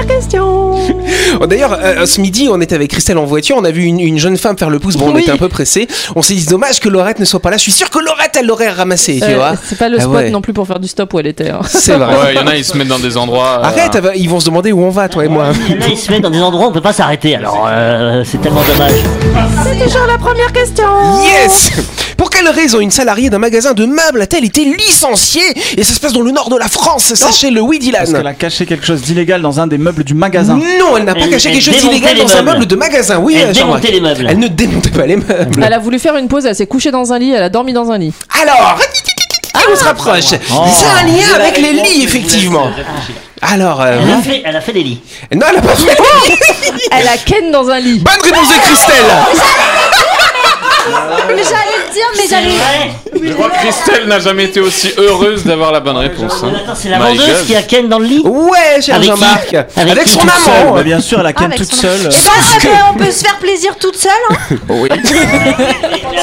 question. 0.09 0.75
Oh, 1.41 1.47
D'ailleurs, 1.47 1.79
euh, 1.83 2.07
ce 2.07 2.21
midi, 2.21 2.49
on 2.51 2.61
était 2.61 2.75
avec 2.75 2.91
Christelle 2.91 3.19
en 3.19 3.25
voiture, 3.25 3.57
on 3.59 3.65
a 3.65 3.71
vu 3.71 3.83
une, 3.85 4.01
une 4.01 4.19
jeune 4.19 4.37
femme 4.37 4.57
faire 4.59 4.71
le 4.71 4.79
pouce. 4.79 4.97
Bon, 4.97 5.09
on 5.11 5.15
Oui. 5.15 5.23
était 5.23 5.31
un 5.31 5.37
peu 5.37 5.49
pressé. 5.49 5.87
On 6.17 6.23
s'est 6.23 6.35
dit 6.35 6.47
dommage 6.47 6.81
que 6.81 6.89
Laurette 6.89 7.19
ne 7.21 7.25
soit 7.25 7.41
pas 7.41 7.51
là. 7.51 7.57
Je 7.57 7.63
suis 7.63 7.73
sûr 7.73 7.91
que 7.91 7.99
Laurette, 7.99 8.37
elle 8.39 8.47
l'aurait 8.47 8.69
ramassé, 8.71 9.19
tu 9.19 9.25
Euh, 9.25 9.37
vois. 9.37 9.53
c'est 9.65 9.79
pas 9.79 9.89
le 9.89 9.99
Ah 9.99 10.03
spot 10.03 10.15
ouais. 10.15 10.31
non 10.31 10.41
plus 10.41 10.53
pour 10.53 10.67
faire 10.67 10.81
du 10.81 10.89
stop 10.89 11.13
où 11.15 11.19
elle 11.21 11.27
était. 11.29 11.51
hein. 11.51 11.61
C'est 11.69 11.97
vrai. 11.97 12.15
Ouais, 12.15 12.35
il 12.35 12.37
y 12.37 12.39
en 12.43 12.47
a, 12.47 12.57
ils 12.57 12.65
se 12.65 12.77
mettent 12.77 12.89
dans 12.89 12.99
des 12.99 13.17
endroits. 13.17 13.30
Euh, 13.37 13.63
Arrête, 13.63 13.99
ils 14.17 14.29
vont 14.29 14.41
se 14.41 14.47
demander 14.47 14.73
où 14.73 14.83
on 14.83 14.91
va, 14.91 15.09
toi 15.09 15.25
et 15.25 15.29
moi. 15.29 15.49
Là, 15.49 15.87
ils 15.91 15.99
se 15.99 16.11
mettent 16.11 16.23
dans 16.23 16.31
des 16.31 16.41
endroits 16.41 16.67
où 16.67 16.71
on 16.71 16.73
peut 16.73 16.81
pas 16.81 16.93
s'arrêter, 16.93 17.37
alors 17.37 17.67
euh, 17.69 18.25
c'est 18.25 18.41
tellement 18.41 18.63
dommage. 18.63 18.93
C'est 19.65 19.79
déjà 19.79 20.07
la 20.07 20.19
première 20.19 20.53
question. 20.53 20.85
Yes 21.25 21.73
Pour 22.17 22.31
quelle 22.31 22.49
raison 22.49 22.81
une 22.81 22.91
salariée 22.91 23.31
d'un 23.31 23.39
magasin 23.39 23.73
de 23.75 23.87
meubles 23.87 24.23
a-t-elle 24.23 24.45
été 24.45 24.65
licenciée 24.65 25.43
Et 25.77 25.83
ça 25.83 25.95
se 25.95 26.01
passe 26.01 26.13
dans 26.13 26.23
le 26.23 26.31
nord 26.33 26.49
de 26.51 26.57
la 26.57 26.69
France, 26.69 27.15
sachez-le, 27.15 27.61
oui, 27.61 27.79
Parce 27.93 28.07
qu'elle 28.11 28.15
Dylan. 28.19 28.27
a 28.27 28.35
caché 28.35 28.67
quelque 28.67 28.85
chose 28.87 29.03
d'illégal 29.03 29.41
dans 29.43 29.61
un 29.61 29.67
des 29.67 29.79
meubles 29.79 30.05
du 30.05 30.15
magasin. 30.15 30.57
Non, 30.57 30.97
elle 30.97 31.05
n'a 31.05 31.15
pas 31.15 31.21
Elle- 31.21 31.31
caché 31.31 31.49
elle 31.49 31.55
quelque 31.55 31.65
chose 31.65 31.75
démontait 31.77 31.95
d'illégal 31.97 32.17
les 32.17 32.23
dans 32.23 32.33
un 32.33 32.35
meubles. 32.43 32.51
meuble 32.59 32.67
de 32.67 32.77
magasin, 32.77 33.19
oui, 33.19 33.37
Elle 33.41 33.49
euh, 33.51 33.55
Jean-Marc. 33.55 33.83
démontait 33.83 33.93
les 33.93 34.01
meubles. 34.01 34.27
Elle 34.31 34.39
ne 34.39 34.49
démontait 34.49 34.91
pas 34.91 35.07
les 35.07 35.17
meubles. 35.17 35.63
Elle 35.65 35.73
a 35.73 35.79
voulu 35.79 35.99
faire 35.99 36.17
une 36.17 36.29
pause, 36.29 36.47
elle 36.47 36.55
s'est 36.57 36.67
couchée 36.67 36.91
dans 36.91 37.13
un 37.13 37.19
lit, 37.19 37.33
elle 37.33 37.43
a 37.43 37.49
dormi 37.49 37.73
dans 37.73 37.91
un 37.91 37.99
lit. 37.99 38.13
Alors, 38.43 38.79
Ah 39.55 39.61
on 39.71 39.77
se 39.77 39.85
rapproche. 39.85 40.25
C'est 40.25 40.37
un 40.47 41.07
lien 41.07 41.35
avec 41.35 41.59
les 41.59 41.73
lits, 41.73 42.05
effectivement. 42.05 42.71
Alors, 43.43 43.81
euh, 43.81 43.99
Elle 44.03 44.11
a, 44.13 44.23
fait, 44.23 44.43
elle 44.45 44.57
a 44.57 44.61
fait 44.61 44.73
des 44.73 44.83
lits. 44.83 45.01
non, 45.35 45.47
elle 45.51 45.57
a 45.59 45.63
pas 45.63 45.75
fait. 45.75 45.97
Elle 46.93 47.09
a 47.09 47.17
Ken 47.17 47.51
dans 47.51 47.69
un 47.71 47.81
lit. 47.81 47.99
Bonne 48.01 48.21
réponse 48.23 48.49
de 48.49 48.61
Christelle. 48.61 49.05
Mais 51.29 51.43
j'allais 51.45 51.79
le 51.87 51.93
dire, 51.93 52.07
mais 52.17 52.23
j'allais. 52.29 53.29
Je 53.29 53.33
crois 53.35 53.51
que 53.51 53.57
Christelle 53.59 54.07
n'a 54.09 54.19
jamais 54.19 54.45
été 54.45 54.61
aussi 54.61 54.93
heureuse 54.99 55.45
d'avoir 55.45 55.73
la 55.73 55.81
bonne 55.81 55.97
réponse. 55.97 56.33
hein. 56.43 56.51
Mais 56.53 56.59
attends, 56.61 56.75
c'est 56.75 56.89
la 56.89 56.99
My 56.99 57.17
vendeuse 57.17 57.27
God. 57.39 57.47
qui 57.47 57.57
a 57.57 57.63
Ken 57.63 57.89
dans 57.89 57.99
le 57.99 58.07
lit 58.07 58.23
Ouais, 58.25 58.81
cher 58.81 58.95
Avec 58.97 59.07
qui 59.07 59.11
Jean-Marc. 59.11 59.55
Avec 59.55 59.77
Avec 59.77 60.05
qui 60.05 60.11
son 60.11 60.21
toute 60.21 60.31
amant. 60.49 60.75
Bah, 60.75 60.83
bien 60.83 61.01
sûr, 61.01 61.21
elle 61.21 61.27
a 61.27 61.33
Ken 61.33 61.47
Avec 61.47 61.59
toute 61.59 61.71
son- 61.73 61.83
seule. 61.83 62.01
Eh 62.11 62.67
ben, 62.67 62.71
que- 62.71 62.91
on 62.95 62.95
peut 62.99 63.11
se 63.11 63.25
faire 63.25 63.37
plaisir 63.39 63.77
toute 63.79 63.97
seule. 63.97 64.11
Hein. 64.31 64.57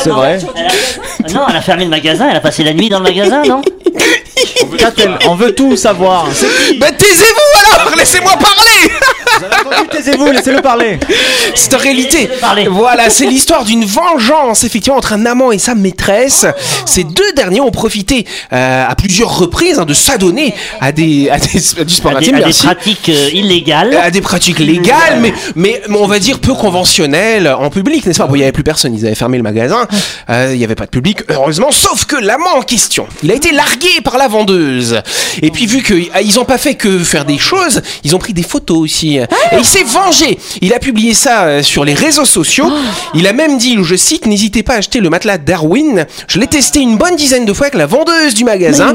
C'est 0.04 0.10
vrai. 0.10 0.40
Elle 0.56 1.32
a- 1.32 1.34
Non, 1.34 1.46
elle 1.50 1.56
a 1.56 1.62
fermé 1.62 1.84
le 1.84 1.90
magasin, 1.90 2.28
elle 2.30 2.38
a 2.38 2.42
passé 2.42 2.64
la 2.64 2.74
nuit 2.74 2.90
dans 2.90 3.00
le 3.00 3.04
magasin, 3.06 3.42
non? 3.44 3.62
On 5.28 5.36
veut 5.36 5.54
tout 5.54 5.76
savoir. 5.76 6.28
Bah 6.80 6.92
taisez-vous 6.92 7.76
alors, 7.76 7.96
laissez-moi 7.96 8.34
parler. 8.34 8.92
Vous 9.38 9.46
avez 9.46 9.56
entendu 9.56 9.90
Taisez-vous, 9.90 10.32
laissez-le 10.32 10.62
parler. 10.62 11.00
C'est 11.56 11.74
en 11.74 11.78
réalité, 11.78 12.30
voilà, 12.70 13.10
c'est 13.10 13.26
l'histoire 13.26 13.64
d'une 13.64 13.86
vengeance 13.86 14.64
effectivement 14.64 14.98
entre 14.98 15.14
un 15.14 15.26
amant 15.26 15.52
et 15.52 15.58
sa 15.58 15.76
maîtresse. 15.76 16.46
Ces 16.86 17.04
deux 17.04 17.32
derniers 17.36 17.62
ont 17.62 17.72
profité 17.72 18.26
euh, 18.54 18.86
à 18.88 18.96
plusieurs 18.96 19.38
reprises 19.38 19.80
hein, 19.80 19.86
de 19.86 19.94
s'adonner 19.94 20.54
à 20.82 20.92
des 20.92 21.30
à 21.30 21.40
des 21.40 21.80
à 21.80 21.84
du 21.84 21.94
sport 21.94 22.12
à 22.12 22.20
des, 22.20 22.28
intime, 22.28 22.36
à 22.36 22.42
des 22.42 22.54
pratiques 22.54 23.10
euh, 23.10 23.30
illégales. 23.34 23.96
à 23.96 24.12
des 24.12 24.22
pratiques 24.22 24.60
légales, 24.60 25.20
mais, 25.22 25.34
mais 25.56 25.82
on 25.90 26.08
va 26.08 26.20
dire 26.20 26.40
peu 26.40 26.54
conventionnelles 26.54 27.48
en 27.48 27.70
public, 27.70 28.06
n'est-ce 28.06 28.20
pas? 28.20 28.28
Bon, 28.28 28.36
il 28.36 28.40
n'y 28.40 28.44
avait 28.44 28.52
plus 28.52 28.64
personne, 28.64 28.94
ils 28.94 29.06
avaient 29.06 29.16
fermé 29.16 29.38
le 29.38 29.44
magasin, 29.44 29.88
euh, 30.30 30.52
il 30.54 30.58
n'y 30.58 30.64
avait 30.64 30.76
pas 30.76 30.86
de 30.86 30.92
public, 30.92 31.20
heureusement, 31.30 31.72
sauf 31.72 32.06
que 32.06 32.16
l'amant 32.16 32.58
en 32.58 32.62
question, 32.62 33.08
il 33.24 33.32
a 33.32 33.36
été 33.36 33.52
largué 33.52 34.02
par 34.04 34.18
la 34.18 34.28
vendeuse. 34.28 34.57
Et 35.42 35.52
puis 35.52 35.66
vu 35.66 35.84
qu'ils 35.84 36.36
n'ont 36.36 36.46
pas 36.46 36.58
fait 36.58 36.76
que 36.76 37.00
faire 37.00 37.26
des 37.26 37.38
choses, 37.38 37.82
ils 38.04 38.16
ont 38.16 38.20
pris 38.20 38.34
des 38.34 38.44
photos 38.44 38.78
aussi. 38.80 39.18
Et 39.18 39.26
il 39.58 39.66
s'est 39.66 39.84
vengé. 39.84 40.38
Il 40.62 40.74
a 40.74 40.80
publié 40.80 41.14
ça 41.14 41.44
euh, 41.46 41.64
sur 41.64 41.86
les 41.86 41.94
réseaux 41.94 42.26
sociaux. 42.26 42.72
Il 43.14 43.28
a 43.28 43.34
même 43.34 43.58
dit, 43.58 43.78
je 43.82 43.96
cite, 43.96 44.26
n'hésitez 44.26 44.64
pas 44.64 44.74
à 44.74 44.78
acheter 44.78 45.00
le 45.00 45.10
matelas 45.10 45.38
Darwin. 45.38 46.06
Je 46.28 46.40
l'ai 46.40 46.48
testé 46.48 46.80
une 46.80 46.98
bonne 46.98 47.16
dizaine 47.16 47.46
de 47.46 47.54
fois 47.54 47.68
avec 47.68 47.78
la 47.80 47.86
vendeuse 47.86 48.34
du 48.34 48.44
magasin. 48.44 48.94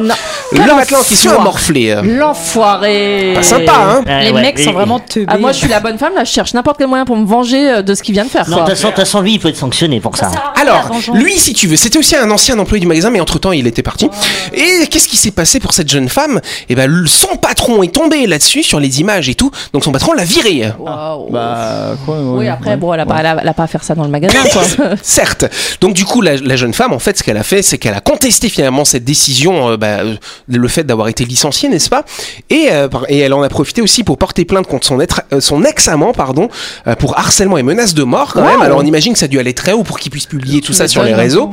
Le 0.53 0.59
matelas 0.75 1.01
en 1.01 1.03
question 1.03 1.39
a 1.39 1.43
morflé. 1.43 1.97
L'enfoiré. 2.03 3.33
Pas 3.35 3.43
sympa, 3.43 3.73
hein 3.75 4.03
Ouais, 4.07 4.25
Les 4.25 4.31
ouais, 4.31 4.43
mecs 4.43 4.59
et- 4.59 4.65
sont 4.65 4.73
vraiment 4.73 4.99
teubés. 5.01 5.27
Ah, 5.29 5.39
moi, 5.39 5.53
je 5.53 5.59
suis 5.59 5.69
la 5.69 5.81
bonne 5.81 5.99
femme, 5.99 6.15
là, 6.15 6.25
je 6.25 6.31
cherche 6.33 6.55
n'importe 6.55 6.79
quel 6.79 6.89
moyen 6.89 7.05
pour 7.05 7.17
me 7.17 7.27
venger 7.27 7.71
euh, 7.71 7.83
de 7.83 7.95
ce 7.95 8.03
qu'il 8.03 8.15
vient 8.15 8.25
de 8.25 8.31
faire. 8.31 8.49
Non, 8.49 8.59
de 8.59 8.63
quoi. 8.65 8.75
toute 8.75 8.95
façon, 8.97 9.21
lui, 9.21 9.35
il 9.35 9.39
peut 9.41 9.49
être 9.49 9.57
sanctionné 9.57 10.01
pour 10.01 10.17
ça. 10.17 10.31
Alors, 10.61 10.91
lui, 11.15 11.39
si 11.39 11.53
tu 11.55 11.67
veux, 11.67 11.77
c'était 11.77 11.99
aussi 11.99 12.17
un 12.17 12.31
ancien 12.31 12.59
employé 12.59 12.81
du 12.81 12.87
magasin, 12.87 13.11
mais 13.11 13.21
entre-temps, 13.21 13.53
il 13.53 13.67
était 13.67 13.83
parti. 13.83 14.09
Et 14.53 14.87
qu'est-ce 14.89 15.09
qui 15.09 15.17
s'est 15.17 15.31
passé? 15.31 15.52
Pour 15.61 15.73
cette 15.73 15.89
jeune 15.89 16.09
femme 16.09 16.41
Eh 16.69 16.75
ben, 16.75 17.05
son 17.07 17.37
patron 17.37 17.83
est 17.83 17.93
tombé 17.95 18.27
là-dessus, 18.27 18.63
sur 18.63 18.81
les 18.81 19.01
images 19.01 19.29
et 19.29 19.35
tout, 19.35 19.51
donc 19.73 19.85
son 19.85 19.93
patron 19.93 20.13
l'a 20.13 20.25
viré. 20.25 20.71
Waouh. 20.79 21.31
Bah, 21.31 21.97
quoi 22.05 22.19
oui, 22.21 22.49
après, 22.49 22.77
bon, 22.77 22.93
elle 22.95 23.01
a, 23.01 23.07
pas, 23.07 23.17
elle, 23.21 23.27
a, 23.27 23.37
elle 23.43 23.49
a 23.49 23.55
pas 23.55 23.65
à 23.65 23.67
faire 23.67 23.85
ça 23.85 23.95
dans 23.95 24.05
le 24.05 24.11
magasin, 24.11 24.39
quoi. 24.53 24.63
Certes. 25.03 25.45
Donc 25.81 25.95
du 25.95 26.05
coup, 26.05 26.21
la, 26.21 26.37
la 26.37 26.57
jeune 26.57 26.73
femme, 26.75 26.93
en 26.93 26.99
fait, 26.99 27.19
ce 27.19 27.23
qu'elle 27.23 27.37
a 27.37 27.43
fait, 27.43 27.63
c'est 27.63 27.79
qu'elle 27.79 27.95
a 27.95 28.01
contesté 28.01 28.49
finalement 28.49 28.85
cette 28.85 29.05
décision, 29.05 29.71
euh, 29.71 29.77
bah, 29.77 30.01
euh, 30.01 30.15
le 30.49 30.69
fait 30.69 30.85
d'avoir 30.85 31.09
été 31.09 31.25
licenciée, 31.25 31.69
n'est-ce 31.69 31.91
pas? 31.91 32.05
Et, 32.51 32.69
euh, 32.71 32.89
et 33.09 33.19
elle 33.19 33.33
en 33.35 33.43
a 33.43 33.49
profité 33.49 33.83
aussi 33.83 34.05
pour 34.05 34.19
porter 34.19 34.45
plainte 34.45 34.67
contre 34.67 34.87
son, 34.87 35.01
être- 35.01 35.23
euh, 35.33 35.41
son 35.41 35.65
ex-amant, 35.65 36.13
pardon, 36.13 36.49
euh, 36.87 36.95
pour 36.95 37.19
harcèlement 37.19 37.59
et 37.59 37.63
menace 37.63 37.95
de 37.95 38.03
mort 38.05 38.33
quand 38.35 38.45
même. 38.45 38.61
Alors 38.63 38.79
on 38.79 38.85
imagine 38.87 39.13
que 39.13 39.19
ça 39.19 39.25
a 39.27 39.29
dû 39.29 39.39
aller 39.39 39.55
très 39.55 39.73
haut 39.73 39.83
pour 39.83 39.99
qu'il 39.99 40.11
puisse 40.11 40.27
publier 40.27 40.61
tout 40.61 40.73
ça 40.73 40.89
sur 40.89 41.03
les 41.03 41.15
réseaux. 41.15 41.51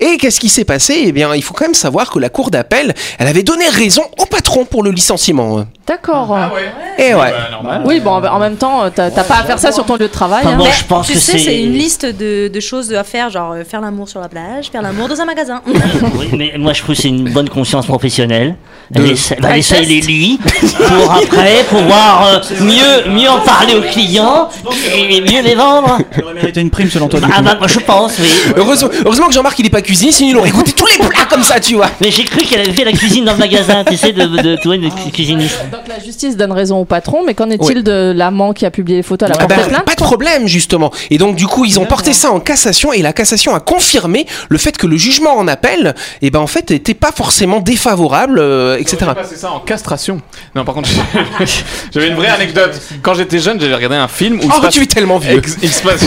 Et 0.00 0.16
qu'est-ce 0.18 0.40
qui 0.40 0.48
s'est 0.48 0.64
passé? 0.64 1.02
Eh 1.06 1.12
bien, 1.12 1.34
il 1.34 1.42
faut 1.42 1.54
quand 1.54 1.64
même 1.64 1.74
savoir 1.74 2.10
que 2.10 2.18
la 2.18 2.28
cour 2.28 2.50
d'appel, 2.50 2.94
elle 3.18 3.28
avait 3.28 3.41
donné 3.42 3.68
raison 3.68 4.02
au 4.18 4.26
patron 4.26 4.64
pour 4.64 4.82
le 4.82 4.90
licenciement. 4.90 5.66
D'accord. 5.92 6.38
Et 6.98 7.14
ouais. 7.14 7.32
Oui, 7.84 8.00
bon, 8.00 8.12
en 8.12 8.38
même 8.38 8.56
temps, 8.56 8.84
t'as 8.94 9.10
t'as 9.10 9.24
pas 9.24 9.36
à 9.40 9.44
faire 9.44 9.58
ça 9.58 9.72
sur 9.72 9.84
ton 9.84 9.94
lieu 9.94 10.06
de 10.08 10.12
travail. 10.12 10.40
Enfin, 10.44 10.54
hein. 10.54 10.58
bon, 10.58 10.64
Mais 10.64 10.70
je 10.72 10.84
pense 10.84 11.06
tu 11.06 11.12
que 11.14 11.18
sais, 11.18 11.32
c'est- 11.32 11.38
c'est 11.44 11.60
une 11.62 11.72
liste 11.74 12.06
de, 12.06 12.48
de 12.48 12.60
choses 12.60 12.92
à 12.94 13.04
faire, 13.04 13.28
genre 13.30 13.52
euh, 13.52 13.64
faire 13.64 13.80
l'amour 13.82 14.08
sur 14.08 14.20
la 14.20 14.28
plage, 14.28 14.68
faire 14.70 14.80
l'amour 14.82 15.08
dans 15.08 15.20
un 15.20 15.24
magasin. 15.26 15.60
Oui, 16.18 16.28
mais 16.32 16.54
moi, 16.58 16.72
je 16.72 16.82
trouve 16.82 16.94
que 16.94 17.02
c'est 17.02 17.08
une 17.08 17.30
bonne 17.30 17.48
conscience 17.48 17.86
professionnelle. 17.86 18.56
De- 18.90 19.02
Elle 19.02 19.10
essaie, 19.12 19.36
bah, 19.40 19.48
les 19.54 20.00
lits 20.00 20.38
pour 20.76 21.12
après 21.12 21.64
pouvoir 21.68 22.26
euh, 22.26 22.38
mieux, 22.60 23.10
mieux 23.12 23.28
en 23.30 23.40
parler 23.40 23.74
aux 23.74 23.80
clients 23.82 24.48
et 24.94 25.20
mieux 25.20 25.42
les 25.42 25.54
vendre. 25.54 25.98
Elle 26.12 26.24
aurait 26.24 26.34
mérité 26.34 26.60
une 26.60 26.70
prime 26.70 26.90
selon 26.90 27.08
toi. 27.08 27.20
Ah 27.34 27.42
bah, 27.42 27.54
moi, 27.58 27.68
je 27.68 27.78
pense, 27.80 28.18
oui. 28.18 28.28
Heureusement, 28.56 28.90
heureusement 29.04 29.26
que 29.28 29.34
Jean-Marc 29.34 29.58
il 29.58 29.66
est 29.66 29.70
pas 29.70 29.82
cuisinier, 29.82 30.12
sinon 30.12 30.30
il 30.30 30.36
aurait 30.38 30.50
goûté 30.50 30.72
tous 30.72 30.86
les 30.86 30.98
plats 30.98 31.24
comme 31.28 31.42
ça, 31.42 31.58
tu 31.60 31.74
vois. 31.74 31.88
Mais 32.00 32.10
j'ai 32.10 32.24
cru 32.24 32.42
qu'elle 32.42 32.60
avait 32.60 32.72
fait 32.72 32.84
la 32.84 32.92
cuisine 32.92 33.24
dans 33.24 33.32
le 33.32 33.38
magasin, 33.38 33.82
tu 33.84 33.96
sais, 33.96 34.12
de, 34.12 34.24
de, 34.24 34.36
de 34.42 34.56
cu- 34.56 35.10
cuisiniste. 35.12 35.60
Donc 35.84 35.88
la 35.96 36.04
justice 36.04 36.36
donne 36.36 36.52
raison 36.52 36.78
au 36.80 36.84
patron, 36.84 37.22
mais 37.26 37.34
qu'en 37.34 37.50
est-il 37.50 37.78
Oui. 37.78 37.82
de 37.82 38.12
l'amant 38.14 38.52
qui 38.52 38.64
a 38.66 38.70
publié 38.70 38.98
les 38.98 39.02
photos 39.02 39.28
à 39.28 39.32
la 39.32 39.38
Ah 39.40 39.46
bah, 39.46 39.56
plainte 39.66 39.84
pas 39.84 39.94
de 39.94 39.96
problème 39.96 40.46
justement. 40.46 40.92
Et 41.10 41.18
donc 41.18 41.34
du 41.34 41.46
coup 41.46 41.64
ils 41.64 41.80
ont 41.80 41.86
porté 41.86 42.12
ça 42.12 42.30
en 42.30 42.38
cassation 42.40 42.92
et 42.92 43.02
la 43.02 43.12
cassation 43.12 43.54
a 43.54 43.60
confirmé 43.60 44.26
le 44.48 44.58
fait 44.58 44.76
que 44.76 44.86
le 44.86 44.96
jugement 44.96 45.36
en 45.36 45.48
appel, 45.48 45.94
et 46.20 46.30
ben 46.30 46.38
en 46.38 46.46
fait 46.46 46.70
était 46.70 46.94
pas 46.94 47.10
forcément 47.10 47.58
défavorable, 47.60 48.38
euh, 48.38 48.76
etc. 48.78 49.10
Passé 49.14 49.36
ça 49.36 49.50
en 49.50 49.58
castration. 49.60 50.20
Non, 50.54 50.64
par 50.64 50.74
contre, 50.74 50.88
j'avais 51.92 52.08
une 52.08 52.14
vraie 52.14 52.28
anecdote. 52.28 52.80
Quand 53.02 53.14
j'étais 53.14 53.38
jeune, 53.40 53.60
j'avais 53.60 53.74
regardé 53.74 53.96
un 53.96 54.08
film 54.08 54.36
où 54.38 54.48
Oh 54.48 54.56
se 54.56 54.60
passe- 54.60 54.74
tu 54.74 54.82
es 54.82 54.86
tellement 54.86 55.18
vieux. 55.18 55.38
ex- 55.38 55.56
il, 55.62 55.70
se 55.72 55.82
passe- 55.82 56.04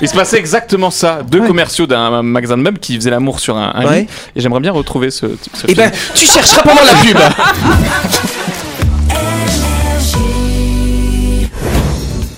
il 0.00 0.08
se 0.08 0.14
passait 0.14 0.38
exactement 0.38 0.90
ça. 0.90 1.20
Deux 1.28 1.40
commerciaux 1.40 1.86
d'un 1.86 2.22
magasin 2.22 2.56
de 2.56 2.62
meubles 2.62 2.78
qui 2.78 2.94
faisaient 2.96 3.10
l'amour 3.10 3.40
sur 3.40 3.56
un, 3.56 3.72
un 3.74 3.86
Ouais. 3.86 4.00
lit. 4.02 4.06
Et 4.36 4.40
j'aimerais 4.40 4.60
bien 4.60 4.72
retrouver 4.72 5.10
ce, 5.10 5.26
ce 5.54 5.64
Et 5.66 5.74
film. 5.74 5.78
ben 5.78 5.92
tu 6.14 6.26
chercheras 6.26 6.62
pendant 6.62 6.82
la 6.84 6.94
pub. 6.94 7.18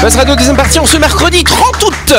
Buzz 0.00 0.16
Radio 0.16 0.34
deuxième 0.34 0.56
partie 0.56 0.78
en 0.78 0.86
ce 0.86 0.96
mercredi 0.96 1.44
30 1.44 1.82
août 1.84 2.14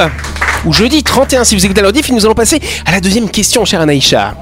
ou 0.66 0.74
jeudi 0.74 1.02
31 1.04 1.44
si 1.44 1.56
vous 1.56 1.66
écoutez 1.66 1.82
la 1.82 1.88
rediff 1.88 2.10
et 2.10 2.14
nous 2.14 2.24
allons 2.26 2.36
passer 2.36 2.60
à 2.86 2.92
la 2.92 3.00
deuxième 3.00 3.28
question 3.30 3.66
chère 3.66 3.82
Anaïcha. 3.82 4.36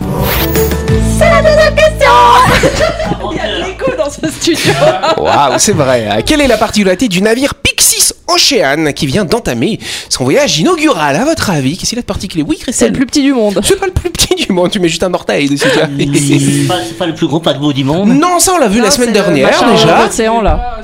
Il 0.00 0.06
y 3.36 3.40
a 3.40 3.46
de 3.46 3.64
l'écho 3.64 3.92
dans 3.96 4.10
ce 4.10 4.28
studio. 4.30 4.72
Waouh, 5.18 5.58
c'est 5.58 5.72
vrai. 5.72 6.22
Quelle 6.26 6.40
est 6.40 6.48
la 6.48 6.56
particularité 6.56 7.06
du 7.08 7.22
navire 7.22 7.54
Pixis 7.54 8.12
Ocean 8.26 8.92
qui 8.94 9.06
vient 9.06 9.24
d'entamer 9.24 9.78
son 10.08 10.24
voyage 10.24 10.58
inaugural 10.58 11.14
À 11.16 11.24
votre 11.24 11.50
avis, 11.50 11.76
qu'est-ce 11.76 11.90
qu'il 11.90 11.98
a 11.98 12.02
de 12.02 12.06
particulier? 12.06 12.44
Oui, 12.46 12.56
C'est 12.58 12.64
Christelle. 12.64 12.88
le 12.90 12.96
plus 12.96 13.06
petit 13.06 13.22
du 13.22 13.32
monde. 13.34 13.60
C'est 13.62 13.78
pas 13.78 13.86
le 13.86 13.92
plus 13.92 14.10
petit 14.10 14.34
du 14.34 14.52
monde, 14.52 14.70
tu 14.70 14.80
mets 14.80 14.88
juste 14.88 15.02
un 15.04 15.14
orteil 15.14 15.48
dessus. 15.48 15.68
tu 15.70 15.78
vois. 15.78 15.88
C'est 15.98 16.66
pas, 16.68 16.74
c'est 16.86 16.98
pas 16.98 17.06
le 17.06 17.14
plus 17.14 17.26
gros 17.26 17.40
paquebot 17.40 17.72
du 17.72 17.84
monde. 17.84 18.08
non, 18.10 18.38
ça 18.40 18.52
on 18.54 18.58
l'a 18.58 18.68
vu 18.68 18.80
la 18.80 18.90
semaine 18.90 19.08
c'est 19.08 19.14
dernière 19.14 19.48
déjà. 19.70 20.04
l'océan, 20.04 20.40
là. 20.42 20.78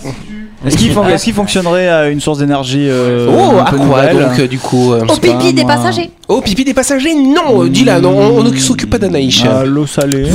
Est-ce 0.67 0.77
qu'il 0.77 0.93
fon- 0.93 1.07
est-ce 1.09 1.25
qu'il 1.25 1.35
fonctionnerait 1.35 1.89
à 1.89 2.09
une 2.09 2.21
source 2.21 2.39
d'énergie 2.39 2.87
euh, 2.89 3.29
Oh, 3.31 3.59
un 3.59 3.65
à 3.65 3.71
peu 3.71 3.77
quoi 3.77 3.87
nouvelle 3.87 4.19
donc 4.19 4.39
euh, 4.39 4.49
du 4.49 4.59
coup 4.59 4.93
euh, 4.93 5.05
Au 5.07 5.17
pipi 5.17 5.53
des 5.53 5.63
moi. 5.65 5.75
passagers. 5.75 6.11
Oh, 6.29 6.41
pipi 6.41 6.65
des 6.65 6.73
passagers 6.75 7.15
Non, 7.15 7.63
euh, 7.65 7.69
dis-la, 7.69 8.01
non, 8.01 8.17
on, 8.17 8.39
on 8.39 8.43
ne 8.43 8.57
s'occupe 8.57 8.91
pas 8.91 8.99
d'Anaïs. 8.99 9.43
À 9.45 9.65
l'eau 9.65 9.87
salée. 9.87 10.29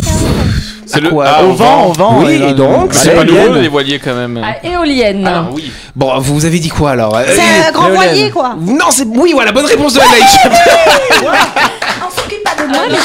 C'est 0.86 1.02
le 1.02 1.10
quoi 1.10 1.26
ah, 1.28 1.44
au 1.44 1.54
vent, 1.54 1.88
au 1.88 1.94
vent. 1.94 2.24
Oui, 2.26 2.34
et 2.50 2.54
donc, 2.54 2.94
C'est 2.94 3.12
pas 3.16 3.24
nouveau 3.24 3.54
les 3.54 3.68
voiliers 3.68 4.00
quand 4.00 4.16
même. 4.16 4.38
À 4.44 4.66
éolienne. 4.68 5.24
Ah 5.28 5.48
oui. 5.54 5.72
Bon, 5.96 6.18
vous 6.20 6.46
avez 6.46 6.58
dit 6.60 6.70
quoi 6.70 6.92
alors? 6.92 7.16
Euh, 7.16 7.24
C'est 7.28 7.68
un 7.68 7.72
grand 7.72 7.90
voilier, 7.92 8.32
quoi. 8.32 8.56
Non, 8.60 8.86
c'est 8.90 9.06
oui, 9.06 9.32
voilà, 9.34 9.52
bonne 9.52 9.66
réponse 9.68 9.94
de 9.94 10.00
Anaïs. 10.00 10.38
Pas 12.72 12.78
moi, 12.78 12.88
mais. 12.90 12.98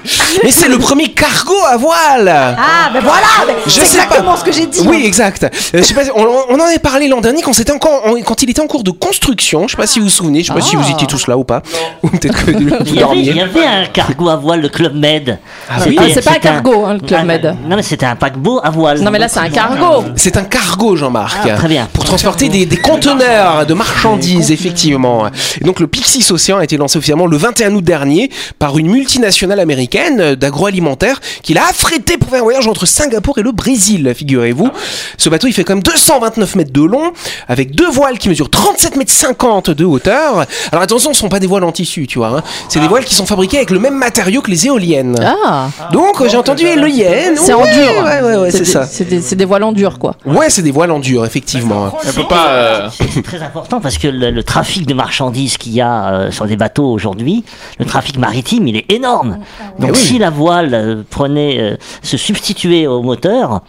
Mais 0.44 0.50
c'est 0.52 0.68
le 0.68 0.78
premier 0.78 1.08
cargo 1.08 1.54
à 1.68 1.76
voile. 1.76 2.28
Ah, 2.28 2.90
ben 2.92 3.00
voilà 3.02 3.26
Je 3.66 3.70
C'est 3.70 3.84
sais 3.84 3.96
pas. 3.98 4.04
exactement 4.04 4.36
ce 4.36 4.44
que 4.44 4.52
j'ai 4.52 4.66
dit. 4.66 4.80
Oui, 4.86 5.02
exact. 5.04 5.42
Euh, 5.44 5.48
je 5.74 5.82
sais 5.82 5.94
pas, 5.94 6.02
on, 6.14 6.24
on 6.48 6.54
en 6.54 6.64
avait 6.66 6.78
parlé 6.78 7.08
l'an 7.08 7.20
dernier 7.20 7.42
quand 7.42 7.52
c'était 7.52 7.72
encore 7.72 8.06
en- 8.06 8.20
quand 8.22 8.42
il 8.42 8.50
était 8.50 8.60
en 8.60 8.66
cours 8.68 8.84
de 8.84 8.90
construction. 8.92 9.66
Je 9.66 9.72
sais 9.72 9.76
pas 9.76 9.86
si 9.88 9.98
vous 9.98 10.04
vous 10.06 10.10
souvenez. 10.10 10.42
Je 10.42 10.48
sais 10.48 10.54
pas 10.54 10.60
si 10.60 10.76
vous 10.76 10.88
étiez 10.90 11.06
tous 11.06 11.26
là 11.26 11.36
ou 11.36 11.44
pas. 11.44 11.62
Ou 12.02 12.08
peut-être 12.08 12.44
que 12.44 12.52
vous 12.52 12.58
Il 12.60 12.68
y, 12.68 12.72
avait, 12.72 12.84
il 12.90 12.98
dormiez. 13.00 13.22
y 13.32 13.40
avait 13.40 13.64
un 13.66 13.86
cargo 13.86 14.28
à 14.28 14.36
voile, 14.36 14.60
le 14.60 14.68
Club 14.68 14.94
Med. 14.94 15.38
Ah 15.68 15.74
C'était- 15.78 15.90
oui. 15.90 15.96
Ah, 16.00 16.04
c'est 16.14 16.22
pas 16.24 16.30
un 16.30 16.34
c'était 16.34 16.48
cargo, 16.48 16.84
hein, 16.86 16.94
le 16.94 17.00
Club 17.00 17.20
Ah, 17.20 17.24
Med. 17.24 17.56
Non, 17.68 17.76
mais 17.76 17.82
c'était 17.82 18.06
un 18.06 18.16
paquebot 18.16 18.60
à 18.62 18.70
voile. 18.70 19.00
Non, 19.00 19.10
mais 19.10 19.18
là, 19.18 19.28
c'est 19.28 19.40
un 19.40 19.50
cargo. 19.50 20.04
C'est 20.16 20.36
un 20.36 20.44
cargo, 20.44 20.94
Jean-Marc. 20.96 21.36
Ah, 21.44 21.56
très 21.56 21.68
bien. 21.68 21.88
Pour 21.92 22.04
transporter 22.04 22.48
des, 22.48 22.64
des 22.66 22.76
conteneurs 22.76 23.66
de 23.66 23.74
marchandises, 23.74 24.50
effectivement. 24.52 25.26
Et 25.60 25.64
donc, 25.64 25.80
le 25.80 25.86
Pixis 25.88 26.30
Océan 26.30 26.58
a 26.58 26.64
été 26.64 26.76
lancé 26.76 26.96
officiellement 26.98 27.26
le 27.26 27.36
21 27.36 27.74
août 27.74 27.84
dernier 27.84 28.30
par 28.58 28.78
une 28.78 28.88
multinationale 28.90 29.60
américaine 29.60 30.20
euh, 30.20 30.36
d'agroalimentaire 30.36 31.20
qui 31.42 31.54
l'a 31.54 31.66
affrété 31.68 32.16
pour 32.18 32.30
faire 32.30 32.40
un 32.40 32.44
voyage 32.44 32.66
entre 32.66 32.86
Singapour 32.86 33.38
et 33.38 33.42
le 33.42 33.52
Brésil, 33.52 34.12
figurez-vous. 34.16 34.70
Ce 35.16 35.28
bateau, 35.28 35.46
il 35.46 35.52
fait 35.52 35.64
quand 35.64 35.74
même 35.74 35.82
229 35.82 36.56
mètres 36.56 36.72
de 36.72 36.82
long, 36.82 37.12
avec 37.48 37.74
deux 37.74 37.88
voiles 37.90 38.18
qui 38.18 38.28
mesurent 38.28 38.50
37 38.50 38.96
mètres 38.96 39.12
50 39.12 39.70
de 39.70 39.84
hauteur. 39.84 40.46
Alors 40.72 40.82
attention, 40.82 41.12
ce 41.12 41.20
sont 41.20 41.28
pas 41.28 41.40
des 41.40 41.46
voiles 41.46 41.64
en 41.64 41.72
tissu, 41.72 42.06
tu 42.06 42.18
vois. 42.18 42.28
hein. 42.38 42.42
C'est 42.68 42.80
des 42.80 42.88
voiles 42.88 43.04
qui 43.04 43.14
sont 43.14 43.26
fabriquées 43.26 43.58
avec 43.58 43.70
le 43.70 43.78
même 43.78 43.94
matériau 43.96 44.40
que 44.42 44.50
les 44.50 44.66
éoliennes. 44.66 45.16
Ah, 45.46 45.68
Donc 45.92 46.20
euh, 46.20 46.28
j'ai 46.28 46.36
entendu 46.36 46.64
éolienne. 46.66 47.36
c'est 47.36 47.52
en 47.54 47.62
dur. 47.64 48.04
Ouais, 48.04 48.22
ouais, 48.22 48.36
ouais, 48.36 48.50
c'est 48.50 48.58
des- 48.60 48.64
ça. 48.64 48.86
C'est 48.86 49.34
des, 49.36 49.44
voiles 49.44 49.62
en 49.64 49.72
dur, 49.72 49.98
quoi. 49.98 50.16
Ouais, 50.26 50.50
c'est 50.50 50.62
des 50.62 50.70
voiles 50.70 50.90
en 50.90 50.98
dur, 50.98 51.24
effectivement. 51.24 51.92
On 52.06 52.12
peut 52.12 52.28
pas. 52.28 52.48
euh, 52.50 52.88
C'est 53.12 53.22
très 53.22 53.42
important 53.42 53.80
parce 53.80 53.98
que 53.98 54.08
le, 54.08 54.30
le 54.30 54.42
trafic 54.42 54.86
de 54.86 54.94
marchandises 54.94 55.56
qu'il 55.56 55.72
y 55.72 55.80
a 55.80 56.12
euh, 56.12 56.30
sur 56.30 56.46
des 56.46 56.56
bateaux 56.56 56.90
aujourd'hui, 56.90 57.44
le 57.78 57.84
trafic 57.84 58.18
maritime, 58.18 58.39
il 58.68 58.76
est 58.76 58.90
énorme. 58.92 59.38
Donc 59.78 59.90
Eh 59.90 59.92
oui. 59.92 59.96
si 59.96 60.18
la 60.18 60.30
voile 60.30 60.74
euh, 60.74 61.02
prenait, 61.08 61.58
euh, 61.60 61.76
se 62.02 62.16
substituait 62.16 62.86
au 62.86 63.02
moteur, 63.02 63.62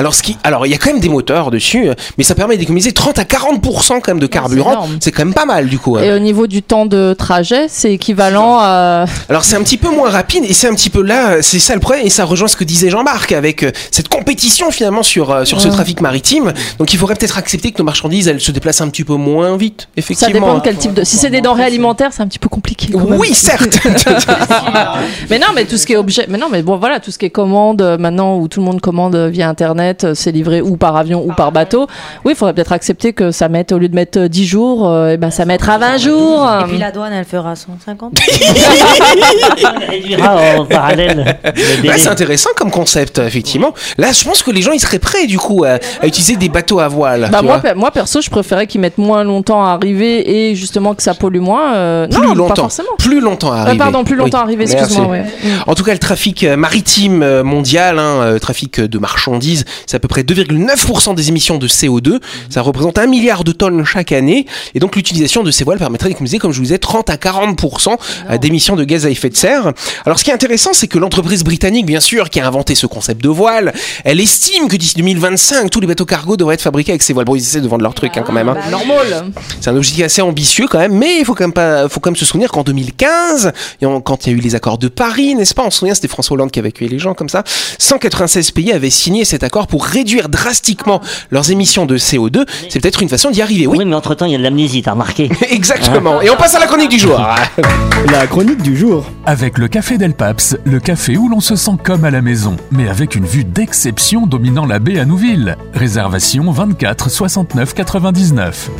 Alors, 0.00 0.14
ce 0.14 0.22
qui, 0.22 0.38
alors, 0.44 0.64
il 0.66 0.70
y 0.70 0.74
a 0.74 0.78
quand 0.78 0.90
même 0.90 0.98
des 1.00 1.10
moteurs 1.10 1.50
dessus, 1.50 1.90
euh, 1.90 1.94
mais 2.16 2.24
ça 2.24 2.34
permet 2.34 2.56
d'économiser 2.56 2.92
30 2.92 3.18
à 3.18 3.24
40% 3.24 4.00
quand 4.00 4.08
même 4.08 4.18
de 4.18 4.26
carburant. 4.26 4.70
énorme. 4.72 4.96
C'est 4.98 5.12
quand 5.12 5.26
même 5.26 5.34
pas 5.34 5.44
mal, 5.44 5.66
du 5.68 5.78
coup. 5.78 5.98
hein. 5.98 6.02
Et 6.02 6.10
au 6.10 6.18
niveau 6.18 6.46
du 6.46 6.62
temps 6.62 6.86
de 6.86 7.12
trajet, 7.12 7.66
c'est 7.68 7.92
équivalent 7.92 8.56
à. 8.60 9.04
Alors, 9.28 9.44
c'est 9.44 9.56
un 9.56 9.62
petit 9.62 9.76
peu 9.76 9.90
moins 9.90 10.08
rapide, 10.08 10.44
et 10.46 10.54
c'est 10.54 10.68
un 10.68 10.74
petit 10.74 10.88
peu 10.88 11.02
là, 11.02 11.32
euh, 11.32 11.38
c'est 11.42 11.58
ça 11.58 11.74
le 11.74 11.80
problème, 11.80 12.06
et 12.06 12.08
ça 12.08 12.24
rejoint 12.24 12.48
ce 12.48 12.56
que 12.56 12.64
disait 12.64 12.88
Jean-Marc 12.88 13.32
avec 13.32 13.62
euh, 13.62 13.72
cette 13.90 14.08
compétition 14.08 14.70
finalement 14.70 15.02
sur, 15.02 15.46
sur 15.46 15.60
ce 15.60 15.68
trafic 15.68 16.00
maritime. 16.00 16.54
Donc, 16.78 16.94
il 16.94 16.98
faudrait 16.98 17.14
peut-être 17.16 17.36
accepter 17.36 17.70
que 17.70 17.76
nos 17.78 17.84
marchandises, 17.84 18.26
elles 18.26 18.40
se 18.40 18.52
déplacent 18.52 18.80
un 18.80 18.88
petit 18.88 19.04
peu 19.04 19.16
moins 19.16 19.58
vite, 19.58 19.82
Ça 19.82 19.88
effectivement. 19.98 20.32
dépend 20.32 20.54
de 20.54 20.60
quel 20.62 20.76
type 20.76 20.94
de. 20.94 21.04
Si 21.04 21.16
c'est 21.18 21.28
des 21.28 21.42
denrées 21.42 21.64
alimentaires, 21.64 22.08
c'est 22.14 22.22
un 22.22 22.26
petit 22.26 22.38
peu 22.38 22.48
compliqué. 22.48 22.88
quand 22.90 23.04
même. 23.04 23.20
Oui, 23.20 23.34
certes. 23.34 23.78
Mais 25.30 25.38
non, 25.38 25.48
mais 25.54 25.66
tout 25.66 25.76
ce 25.76 25.84
qui 25.84 25.92
est 25.92 25.96
objet. 25.96 26.24
Mais 26.30 26.38
non, 26.38 26.46
mais 26.50 26.62
bon, 26.62 26.76
voilà, 26.78 27.00
tout 27.00 27.10
ce 27.10 27.18
qui 27.18 27.26
est 27.26 27.30
commande 27.30 27.82
maintenant 28.00 28.36
où 28.38 28.48
tout 28.48 28.60
le 28.60 28.66
monde 28.66 28.80
commande 28.80 29.14
via 29.16 29.48
internet, 29.48 29.89
euh, 30.04 30.14
c'est 30.14 30.32
livré 30.32 30.60
ou 30.62 30.76
par 30.76 30.96
avion 30.96 31.22
ou 31.26 31.32
par 31.32 31.52
bateau. 31.52 31.86
Oui, 32.24 32.32
il 32.32 32.36
faudrait 32.36 32.54
peut-être 32.54 32.72
accepter 32.72 33.12
que 33.12 33.30
ça 33.30 33.48
mette, 33.48 33.72
au 33.72 33.78
lieu 33.78 33.88
de 33.88 33.94
mettre 33.94 34.18
euh, 34.20 34.28
10 34.28 34.46
jours, 34.46 34.88
euh, 34.88 35.12
eh 35.14 35.16
ben, 35.16 35.30
ça 35.30 35.44
mettra 35.44 35.78
20 35.78 35.96
jours. 35.98 36.48
Et 36.62 36.68
puis 36.68 36.78
la 36.78 36.90
douane, 36.90 37.12
elle 37.12 37.24
fera 37.24 37.54
150. 37.56 38.12
on 38.14 39.80
réduira 39.90 40.36
en 40.58 40.64
parallèle 40.64 41.38
délai. 41.82 41.98
c'est 41.98 42.08
intéressant 42.08 42.50
comme 42.56 42.70
concept, 42.70 43.18
effectivement. 43.18 43.74
Là, 43.98 44.12
je 44.12 44.24
pense 44.24 44.42
que 44.42 44.50
les 44.50 44.62
gens, 44.62 44.72
ils 44.72 44.80
seraient 44.80 44.98
prêts, 44.98 45.26
du 45.26 45.38
coup, 45.38 45.64
à, 45.64 45.78
à 46.02 46.06
utiliser 46.06 46.36
des 46.36 46.48
bateaux 46.48 46.80
à 46.80 46.88
voile. 46.88 47.28
Bah 47.30 47.38
tu 47.40 47.44
moi, 47.46 47.58
pe- 47.58 47.74
moi 47.74 47.90
perso, 47.90 48.20
je 48.20 48.30
préférais 48.30 48.66
qu'ils 48.66 48.80
mettent 48.80 48.98
moins 48.98 49.24
longtemps 49.24 49.64
à 49.64 49.70
arriver 49.70 50.48
et 50.50 50.54
justement 50.54 50.94
que 50.94 51.02
ça 51.02 51.14
pollue 51.14 51.40
moins. 51.40 51.74
euh, 51.74 52.06
plus 52.08 52.20
non, 52.20 52.28
pas 52.30 52.34
longtemps. 52.34 52.54
forcément. 52.62 52.88
Plus 52.98 53.20
longtemps 53.20 53.52
à 53.52 53.56
Euh, 53.56 53.60
arriver. 53.62 53.78
pardon, 53.78 54.04
plus 54.04 54.16
longtemps 54.16 54.38
Oui. 54.38 54.42
à 54.42 54.44
arriver, 54.44 54.64
excuse-moi. 54.64 55.06
Ouais. 55.06 55.24
En 55.66 55.74
tout 55.74 55.84
cas, 55.84 55.92
le 55.92 55.98
trafic 55.98 56.44
euh, 56.44 56.56
maritime 56.56 57.22
euh, 57.22 57.42
mondial, 57.44 57.98
hein, 57.98 58.20
euh, 58.22 58.38
trafic 58.38 58.80
de 58.80 58.98
marchandises, 58.98 59.64
c'est 59.86 59.96
à 59.96 60.00
peu 60.00 60.08
près 60.08 60.22
2,9% 60.22 61.14
des 61.14 61.28
émissions 61.28 61.58
de 61.58 61.68
CO2. 61.68 62.20
Ça 62.48 62.62
représente 62.62 62.98
un 62.98 63.06
milliard 63.06 63.44
de 63.44 63.52
tonnes 63.52 63.84
chaque 63.84 64.12
année. 64.12 64.46
Et 64.74 64.80
donc, 64.80 64.96
l'utilisation 64.96 65.42
de 65.42 65.50
ces 65.50 65.64
voiles 65.64 65.78
permettrait 65.78 66.08
d'économiser, 66.08 66.38
comme 66.38 66.52
je 66.52 66.58
vous 66.58 66.64
disais, 66.64 66.78
30 66.78 67.10
à 67.10 67.16
40% 67.16 67.96
euh, 68.30 68.38
d'émissions 68.38 68.76
de 68.76 68.84
gaz 68.84 69.06
à 69.06 69.10
effet 69.10 69.30
de 69.30 69.36
serre. 69.36 69.72
Alors, 70.06 70.18
ce 70.18 70.24
qui 70.24 70.30
est 70.30 70.34
intéressant, 70.34 70.72
c'est 70.72 70.86
que 70.88 70.98
l'entreprise 70.98 71.44
britannique, 71.44 71.86
bien 71.86 72.00
sûr, 72.00 72.30
qui 72.30 72.40
a 72.40 72.46
inventé 72.46 72.74
ce 72.74 72.86
concept 72.86 73.22
de 73.22 73.28
voile, 73.28 73.72
elle 74.04 74.20
estime 74.20 74.68
que 74.68 74.76
d'ici 74.76 74.94
2025, 74.96 75.70
tous 75.70 75.80
les 75.80 75.86
bateaux 75.86 76.04
cargo 76.06 76.36
devraient 76.36 76.54
être 76.54 76.62
fabriqués 76.62 76.92
avec 76.92 77.02
ces 77.02 77.12
voiles. 77.12 77.24
Bon, 77.26 77.34
ils 77.34 77.40
essaient 77.40 77.60
de 77.60 77.68
vendre 77.68 77.82
leur 77.82 77.94
truc 77.94 78.16
hein, 78.16 78.22
quand 78.26 78.32
même. 78.32 78.48
hein. 78.48 78.56
Normal. 78.70 79.32
C'est 79.60 79.70
un 79.70 79.76
objectif 79.76 80.04
assez 80.04 80.22
ambitieux 80.22 80.66
quand 80.68 80.78
même, 80.78 80.92
mais 80.94 81.18
il 81.20 81.24
faut 81.24 81.34
quand 81.34 81.44
même 81.44 81.52
pas, 81.52 81.88
faut 81.88 82.00
quand 82.00 82.10
même 82.10 82.16
se 82.16 82.24
souvenir 82.24 82.50
qu'en 82.50 82.62
2015, 82.62 83.52
et 83.80 83.86
en- 83.86 84.00
quand 84.00 84.26
il 84.26 84.30
y 84.32 84.34
a 84.34 84.38
eu 84.38 84.40
les 84.40 84.54
accords 84.54 84.78
de 84.78 84.88
Paris, 84.88 85.34
n'est-ce 85.34 85.54
pas? 85.54 85.62
On 85.64 85.70
se 85.70 85.78
souvient, 85.78 85.94
c'était 85.94 86.08
François 86.08 86.34
Hollande 86.34 86.50
qui 86.50 86.58
avait 86.58 86.68
accueilli 86.68 86.90
les 86.90 86.98
gens 86.98 87.14
comme 87.14 87.28
ça. 87.28 87.44
196 87.78 88.50
pays 88.52 88.72
avaient 88.72 88.90
signé 88.90 89.24
cet 89.24 89.42
accord 89.42 89.59
pour 89.66 89.84
réduire 89.84 90.28
drastiquement 90.28 91.00
leurs 91.30 91.50
émissions 91.50 91.86
de 91.86 91.96
CO2. 91.98 92.46
C'est 92.68 92.80
peut-être 92.80 93.02
une 93.02 93.08
façon 93.08 93.30
d'y 93.30 93.42
arriver. 93.42 93.66
Oui, 93.66 93.78
Oui, 93.78 93.84
mais 93.84 93.94
entre-temps, 93.96 94.26
il 94.26 94.32
y 94.32 94.34
a 94.34 94.38
de 94.38 94.42
l'amnésie, 94.42 94.82
t'as 94.82 94.92
remarqué 94.92 95.30
exactement. 95.50 96.20
Et 96.20 96.30
on 96.30 96.36
passe 96.36 96.54
à 96.54 96.58
la 96.58 96.66
chronique 96.66 96.90
du 96.90 96.98
jour. 96.98 97.18
La 98.10 98.26
chronique 98.26 98.62
du 98.62 98.76
jour. 98.76 99.04
Avec 99.26 99.58
le 99.58 99.68
Café 99.68 99.98
Del 99.98 100.14
Paps, 100.14 100.56
le 100.64 100.80
café 100.80 101.16
où 101.16 101.28
l'on 101.28 101.40
se 101.40 101.54
sent 101.56 101.72
comme 101.84 102.04
à 102.04 102.10
la 102.10 102.22
maison, 102.22 102.56
mais 102.70 102.88
avec 102.88 103.14
une 103.14 103.26
vue 103.26 103.44
d'exception 103.44 104.26
dominant 104.26 104.66
la 104.66 104.78
baie 104.78 104.98
à 104.98 105.04
Nouville. 105.04 105.56
Réservation 105.74 106.50
24 106.50 107.10
69 107.10 107.74
99. 107.74 108.70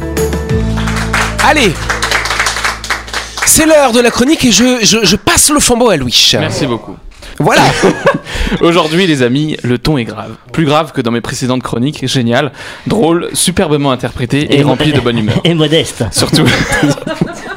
Allez. 1.46 1.72
C'est 3.46 3.66
l'heure 3.66 3.92
de 3.92 4.00
la 4.00 4.10
chronique 4.10 4.44
et 4.44 4.52
je, 4.52 4.78
je, 4.82 4.98
je 5.04 5.16
passe 5.16 5.50
le 5.50 5.60
flambeau 5.60 5.90
à 5.90 5.96
Louis. 5.96 6.32
Merci 6.38 6.66
beaucoup. 6.66 6.96
Voilà. 7.40 7.62
Aujourd'hui, 8.60 9.06
les 9.06 9.22
amis, 9.22 9.56
le 9.62 9.78
ton 9.78 9.96
est 9.96 10.04
grave. 10.04 10.32
Plus 10.52 10.66
grave 10.66 10.92
que 10.92 11.00
dans 11.00 11.10
mes 11.10 11.22
précédentes 11.22 11.62
chroniques. 11.62 12.06
Génial, 12.06 12.52
drôle, 12.86 13.28
superbement 13.32 13.92
interprété 13.92 14.42
et, 14.42 14.60
Et 14.60 14.62
rempli 14.62 14.92
de 14.92 15.00
bonne 15.00 15.18
humeur. 15.18 15.40
et 15.42 15.54
modeste. 15.54 16.04
Surtout. 16.12 16.44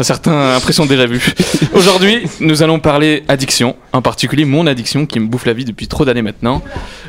Certains 0.00 0.54
impressions 0.54 0.86
déjà 0.86 1.06
vues. 1.06 1.34
Aujourd'hui, 1.74 2.22
nous 2.40 2.62
allons 2.62 2.78
parler 2.78 3.24
addiction, 3.26 3.74
en 3.92 4.00
particulier 4.00 4.44
mon 4.44 4.66
addiction 4.66 5.06
qui 5.06 5.18
me 5.18 5.26
bouffe 5.26 5.44
la 5.44 5.52
vie 5.52 5.64
depuis 5.64 5.88
trop 5.88 6.04
d'années 6.04 6.22
maintenant. 6.22 6.62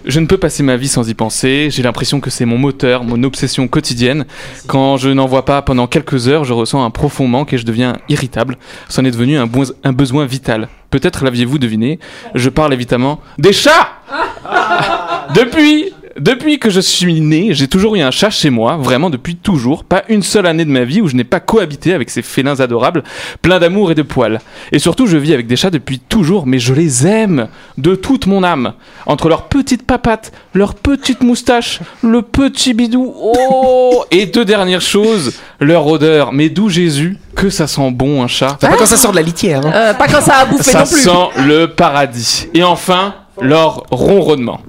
Je 0.05 0.19
ne 0.19 0.25
peux 0.25 0.37
passer 0.37 0.63
ma 0.63 0.75
vie 0.75 0.87
sans 0.87 1.07
y 1.07 1.13
penser. 1.13 1.69
J'ai 1.71 1.83
l'impression 1.83 2.19
que 2.19 2.29
c'est 2.29 2.45
mon 2.45 2.57
moteur, 2.57 3.03
mon 3.03 3.21
obsession 3.23 3.67
quotidienne. 3.67 4.25
Quand 4.67 4.97
je 4.97 5.09
n'en 5.09 5.27
vois 5.27 5.45
pas 5.45 5.61
pendant 5.61 5.85
quelques 5.87 6.27
heures, 6.27 6.45
je 6.45 6.53
ressens 6.53 6.83
un 6.83 6.89
profond 6.89 7.27
manque 7.27 7.53
et 7.53 7.57
je 7.57 7.65
deviens 7.65 7.97
irritable. 8.09 8.57
C'en 8.87 9.05
est 9.05 9.11
devenu 9.11 9.37
un, 9.37 9.49
un 9.83 9.93
besoin 9.93 10.25
vital. 10.25 10.67
Peut-être 10.89 11.23
l'aviez-vous 11.23 11.59
deviné. 11.59 11.99
Je 12.33 12.49
parle 12.49 12.73
évidemment 12.73 13.19
des 13.37 13.53
chats. 13.53 13.89
Depuis, 15.35 15.93
depuis 16.19 16.59
que 16.59 16.69
je 16.69 16.79
suis 16.79 17.21
né, 17.21 17.49
j'ai 17.53 17.67
toujours 17.67 17.95
eu 17.95 18.01
un 18.01 18.11
chat 18.11 18.29
chez 18.29 18.49
moi, 18.49 18.77
vraiment 18.77 19.09
depuis 19.09 19.35
toujours. 19.35 19.83
Pas 19.83 20.03
une 20.09 20.23
seule 20.23 20.45
année 20.45 20.65
de 20.65 20.69
ma 20.71 20.83
vie 20.83 21.01
où 21.01 21.07
je 21.07 21.15
n'ai 21.15 21.23
pas 21.23 21.39
cohabité 21.39 21.93
avec 21.93 22.09
ces 22.09 22.21
félins 22.21 22.59
adorables, 22.59 23.03
pleins 23.41 23.59
d'amour 23.59 23.91
et 23.91 23.95
de 23.95 24.01
poils. 24.01 24.39
Et 24.71 24.79
surtout, 24.79 25.07
je 25.07 25.17
vis 25.17 25.33
avec 25.33 25.47
des 25.47 25.55
chats 25.55 25.69
depuis 25.69 25.99
toujours, 25.99 26.45
mais 26.45 26.59
je 26.59 26.73
les 26.73 27.07
aime 27.07 27.47
de 27.77 27.95
toute 27.95 28.25
mon 28.27 28.43
âme. 28.43 28.73
Entre 29.05 29.29
leurs 29.29 29.43
petites 29.47 29.85
papates, 29.85 30.31
leurs 30.53 30.75
petites 30.75 31.21
moustaches, 31.23 31.79
le 32.01 32.21
petit 32.21 32.73
bidou, 32.73 33.13
oh 33.15 34.03
Et 34.11 34.25
deux 34.25 34.45
dernières 34.45 34.81
choses, 34.81 35.33
leur 35.59 35.87
odeur. 35.87 36.31
Mais 36.33 36.49
d'où 36.49 36.69
Jésus, 36.69 37.17
que 37.35 37.49
ça 37.49 37.67
sent 37.67 37.91
bon 37.91 38.21
un 38.23 38.27
chat? 38.27 38.57
Enfin, 38.61 38.69
pas 38.69 38.77
quand 38.77 38.85
ça 38.85 38.97
sort 38.97 39.11
de 39.11 39.15
la 39.17 39.21
litière. 39.21 39.65
hein. 39.65 39.71
Euh, 39.73 39.93
pas 39.93 40.07
quand 40.07 40.21
ça 40.21 40.35
a 40.39 40.45
bouffé 40.45 40.71
Ça 40.71 40.79
non 40.79 40.85
plus. 40.85 41.01
sent 41.01 41.41
le 41.47 41.65
paradis. 41.67 42.47
Et 42.53 42.63
enfin, 42.63 43.15
leur 43.41 43.83
ronronnement. 43.91 44.59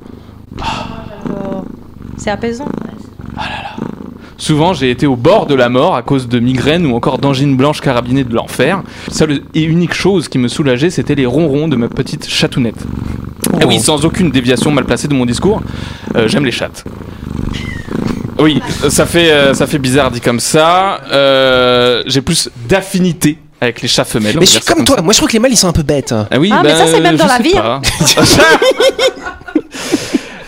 C'est 2.21 2.31
apaisant. 2.31 2.69
Souvent, 4.37 4.75
j'ai 4.75 4.91
été 4.91 5.07
au 5.07 5.17
bord 5.17 5.47
de 5.47 5.55
la 5.55 5.69
mort 5.69 5.97
à 5.97 6.03
cause 6.03 6.29
de 6.29 6.39
migraines 6.39 6.87
ou 6.87 6.95
encore 6.95 7.19
d'angines 7.19 7.57
blanches 7.57 7.81
carabinées 7.81 8.25
de 8.25 8.35
l'enfer. 8.35 8.83
Seule 9.11 9.41
et 9.55 9.63
unique 9.63 9.95
chose 9.95 10.29
qui 10.29 10.39
me 10.39 10.49
soulageait, 10.49 10.91
c'était 10.91 11.15
les 11.15 11.27
ronrons 11.27 11.67
de 11.67 11.77
ma 11.77 11.89
petite 11.89 12.29
chatounette. 12.29 12.83
Et 13.61 13.65
oui, 13.65 13.81
sans 13.81 14.05
aucune 14.05 14.31
déviation 14.31 14.71
mal 14.71 14.85
placée 14.85 15.09
de 15.09 15.15
mon 15.15 15.25
discours, 15.25 15.63
euh, 16.15 16.29
j'aime 16.29 16.45
les 16.45 16.53
chattes. 16.53 16.85
Oui, 18.39 18.63
ça 18.89 19.05
fait, 19.07 19.31
euh, 19.31 19.55
ça 19.55 19.67
fait 19.67 19.79
bizarre 19.79 20.11
dit 20.11 20.21
comme 20.21 20.41
ça. 20.41 21.01
Euh, 21.13 22.03
j'ai 22.07 22.23
plus 22.23 22.51
d'affinité 22.69 23.39
avec 23.61 23.83
les 23.83 23.89
chats 23.89 24.05
femelles. 24.05 24.37
Mais 24.39 24.47
je 24.47 24.53
suis 24.53 24.61
comme 24.61 24.79
ça. 24.79 24.85
toi. 24.95 25.03
Moi, 25.03 25.13
je 25.13 25.19
trouve 25.19 25.29
que 25.29 25.35
les 25.35 25.39
mâles, 25.39 25.53
ils 25.53 25.57
sont 25.57 25.69
un 25.69 25.73
peu 25.73 25.83
bêtes. 25.83 26.13
Ah 26.13 26.39
oui, 26.39 26.51
Ah, 26.53 26.61
mais 26.63 26.71
ben, 26.71 26.77
ça, 26.77 26.87
c'est 26.87 27.01
même 27.01 27.17
dans 27.17 27.27
la 27.27 27.39
vie. 27.39 27.53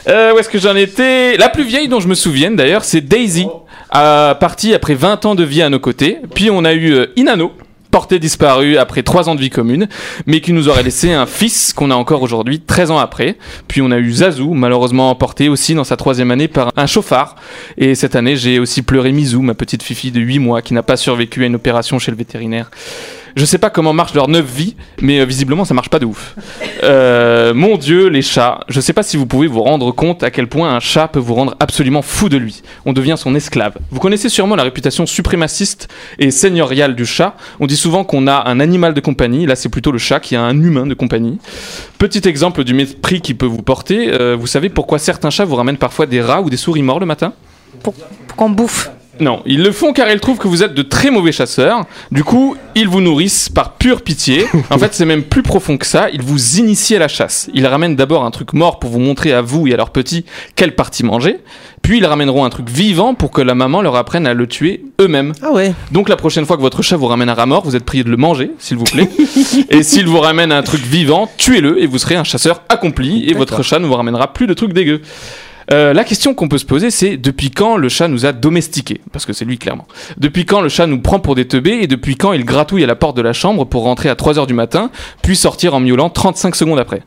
Euh, 0.08 0.34
où 0.34 0.38
est-ce 0.38 0.48
que 0.48 0.58
j'en 0.58 0.74
étais 0.74 1.36
La 1.36 1.48
plus 1.48 1.64
vieille 1.64 1.88
dont 1.88 2.00
je 2.00 2.08
me 2.08 2.14
souvienne 2.14 2.56
d'ailleurs, 2.56 2.84
c'est 2.84 3.00
Daisy, 3.00 3.46
euh, 3.94 4.34
partie 4.34 4.74
après 4.74 4.94
20 4.94 5.26
ans 5.26 5.34
de 5.34 5.44
vie 5.44 5.62
à 5.62 5.68
nos 5.68 5.78
côtés. 5.78 6.18
Puis 6.34 6.50
on 6.50 6.64
a 6.64 6.72
eu 6.72 6.92
euh, 6.92 7.06
Inano, 7.16 7.52
porté 7.92 8.18
disparu 8.18 8.78
après 8.78 9.02
3 9.02 9.28
ans 9.28 9.36
de 9.36 9.40
vie 9.40 9.50
commune, 9.50 9.86
mais 10.26 10.40
qui 10.40 10.52
nous 10.52 10.68
aurait 10.68 10.82
laissé 10.82 11.12
un 11.12 11.26
fils 11.26 11.72
qu'on 11.72 11.90
a 11.90 11.94
encore 11.94 12.22
aujourd'hui, 12.22 12.58
13 12.58 12.90
ans 12.90 12.98
après. 12.98 13.36
Puis 13.68 13.80
on 13.80 13.92
a 13.92 13.98
eu 13.98 14.10
Zazu, 14.10 14.48
malheureusement 14.48 15.10
emporté 15.10 15.48
aussi 15.48 15.74
dans 15.74 15.84
sa 15.84 15.96
troisième 15.96 16.32
année 16.32 16.48
par 16.48 16.72
un 16.76 16.86
chauffard. 16.86 17.36
Et 17.78 17.94
cette 17.94 18.16
année, 18.16 18.34
j'ai 18.34 18.58
aussi 18.58 18.82
pleuré 18.82 19.12
Mizu, 19.12 19.38
ma 19.38 19.54
petite 19.54 19.82
fifi 19.84 20.10
de 20.10 20.20
8 20.20 20.38
mois, 20.40 20.62
qui 20.62 20.74
n'a 20.74 20.82
pas 20.82 20.96
survécu 20.96 21.44
à 21.44 21.46
une 21.46 21.54
opération 21.54 21.98
chez 22.00 22.10
le 22.10 22.16
vétérinaire. 22.16 22.70
Je 23.36 23.44
sais 23.44 23.58
pas 23.58 23.70
comment 23.70 23.92
marche 23.92 24.14
leur 24.14 24.28
neuf 24.28 24.44
vie, 24.44 24.76
mais 25.00 25.20
euh, 25.20 25.24
visiblement 25.24 25.64
ça 25.64 25.74
marche 25.74 25.88
pas 25.88 25.98
de 25.98 26.06
ouf. 26.06 26.34
Euh, 26.82 27.54
mon 27.54 27.76
dieu, 27.76 28.08
les 28.08 28.22
chats. 28.22 28.60
Je 28.68 28.80
sais 28.80 28.92
pas 28.92 29.02
si 29.02 29.16
vous 29.16 29.26
pouvez 29.26 29.46
vous 29.46 29.62
rendre 29.62 29.90
compte 29.92 30.22
à 30.22 30.30
quel 30.30 30.48
point 30.48 30.74
un 30.74 30.80
chat 30.80 31.08
peut 31.08 31.18
vous 31.18 31.34
rendre 31.34 31.56
absolument 31.60 32.02
fou 32.02 32.28
de 32.28 32.36
lui. 32.36 32.62
On 32.84 32.92
devient 32.92 33.14
son 33.16 33.34
esclave. 33.34 33.74
Vous 33.90 34.00
connaissez 34.00 34.28
sûrement 34.28 34.56
la 34.56 34.62
réputation 34.64 35.06
suprémaciste 35.06 35.88
et 36.18 36.30
seigneuriale 36.30 36.94
du 36.94 37.06
chat. 37.06 37.36
On 37.60 37.66
dit 37.66 37.76
souvent 37.76 38.04
qu'on 38.04 38.26
a 38.26 38.48
un 38.48 38.60
animal 38.60 38.94
de 38.94 39.00
compagnie. 39.00 39.46
Là, 39.46 39.56
c'est 39.56 39.68
plutôt 39.68 39.92
le 39.92 39.98
chat 39.98 40.20
qui 40.20 40.36
a 40.36 40.42
un 40.42 40.60
humain 40.60 40.86
de 40.86 40.94
compagnie. 40.94 41.38
Petit 41.98 42.26
exemple 42.28 42.64
du 42.64 42.74
mépris 42.74 43.20
qui 43.20 43.34
peut 43.34 43.46
vous 43.46 43.62
porter. 43.62 44.12
Euh, 44.12 44.36
vous 44.38 44.46
savez 44.46 44.68
pourquoi 44.68 44.98
certains 44.98 45.30
chats 45.30 45.44
vous 45.44 45.56
ramènent 45.56 45.78
parfois 45.78 46.06
des 46.06 46.20
rats 46.20 46.42
ou 46.42 46.50
des 46.50 46.56
souris 46.56 46.82
morts 46.82 47.00
le 47.00 47.06
matin? 47.06 47.32
Pour 47.82 47.94
qu'on 48.36 48.50
bouffe. 48.50 48.90
Non, 49.22 49.40
ils 49.46 49.62
le 49.62 49.70
font 49.70 49.92
car 49.92 50.10
ils 50.10 50.18
trouvent 50.18 50.38
que 50.38 50.48
vous 50.48 50.64
êtes 50.64 50.74
de 50.74 50.82
très 50.82 51.12
mauvais 51.12 51.30
chasseurs. 51.30 51.84
Du 52.10 52.24
coup, 52.24 52.56
ils 52.74 52.88
vous 52.88 53.00
nourrissent 53.00 53.48
par 53.48 53.74
pure 53.74 54.02
pitié. 54.02 54.46
En 54.70 54.78
fait, 54.78 54.94
c'est 54.94 55.04
même 55.04 55.22
plus 55.22 55.44
profond 55.44 55.76
que 55.76 55.86
ça. 55.86 56.10
Ils 56.12 56.22
vous 56.22 56.58
initient 56.58 56.96
à 56.96 56.98
la 56.98 57.06
chasse. 57.06 57.48
Ils 57.54 57.68
ramènent 57.68 57.94
d'abord 57.94 58.24
un 58.24 58.32
truc 58.32 58.52
mort 58.52 58.80
pour 58.80 58.90
vous 58.90 58.98
montrer 58.98 59.32
à 59.32 59.40
vous 59.40 59.68
et 59.68 59.74
à 59.74 59.76
leurs 59.76 59.90
petits 59.90 60.24
quelle 60.56 60.74
partie 60.74 61.04
manger. 61.04 61.38
Puis 61.82 61.98
ils 61.98 62.06
ramèneront 62.06 62.44
un 62.44 62.50
truc 62.50 62.68
vivant 62.68 63.14
pour 63.14 63.30
que 63.30 63.40
la 63.40 63.54
maman 63.54 63.80
leur 63.80 63.94
apprenne 63.94 64.26
à 64.26 64.34
le 64.34 64.48
tuer 64.48 64.82
eux-mêmes. 65.00 65.34
Ah 65.40 65.52
ouais. 65.52 65.72
Donc 65.92 66.08
la 66.08 66.16
prochaine 66.16 66.44
fois 66.44 66.56
que 66.56 66.62
votre 66.62 66.82
chat 66.82 66.96
vous 66.96 67.06
ramène 67.06 67.28
un 67.28 67.34
rat 67.34 67.46
mort, 67.46 67.64
vous 67.64 67.76
êtes 67.76 67.84
prié 67.84 68.02
de 68.02 68.10
le 68.10 68.16
manger, 68.16 68.50
s'il 68.58 68.76
vous 68.76 68.84
plaît. 68.84 69.08
et 69.70 69.84
s'il 69.84 70.08
vous 70.08 70.18
ramène 70.18 70.50
un 70.50 70.62
truc 70.62 70.82
vivant, 70.82 71.30
tuez-le 71.36 71.80
et 71.80 71.86
vous 71.86 71.98
serez 71.98 72.16
un 72.16 72.24
chasseur 72.24 72.62
accompli 72.68 73.28
et 73.28 73.34
votre 73.34 73.62
chat 73.62 73.78
ne 73.78 73.86
vous 73.86 73.94
ramènera 73.94 74.32
plus 74.32 74.48
de 74.48 74.54
trucs 74.54 74.72
dégueux. 74.72 75.00
Euh, 75.72 75.94
la 75.94 76.04
question 76.04 76.34
qu'on 76.34 76.48
peut 76.48 76.58
se 76.58 76.66
poser, 76.66 76.90
c'est 76.90 77.16
depuis 77.16 77.50
quand 77.50 77.76
le 77.76 77.88
chat 77.88 78.06
nous 78.06 78.26
a 78.26 78.32
domestiqués? 78.32 79.00
Parce 79.10 79.24
que 79.24 79.32
c'est 79.32 79.46
lui, 79.46 79.56
clairement. 79.56 79.86
Depuis 80.18 80.44
quand 80.44 80.60
le 80.60 80.68
chat 80.68 80.86
nous 80.86 81.00
prend 81.00 81.18
pour 81.18 81.34
des 81.34 81.48
teubés 81.48 81.78
et 81.80 81.86
depuis 81.86 82.16
quand 82.16 82.32
il 82.34 82.44
gratouille 82.44 82.84
à 82.84 82.86
la 82.86 82.94
porte 82.94 83.16
de 83.16 83.22
la 83.22 83.32
chambre 83.32 83.64
pour 83.64 83.84
rentrer 83.84 84.10
à 84.10 84.14
3h 84.14 84.46
du 84.46 84.54
matin, 84.54 84.90
puis 85.22 85.34
sortir 85.34 85.74
en 85.74 85.80
miaulant 85.80 86.10
35 86.10 86.54
secondes 86.56 86.78
après? 86.78 87.02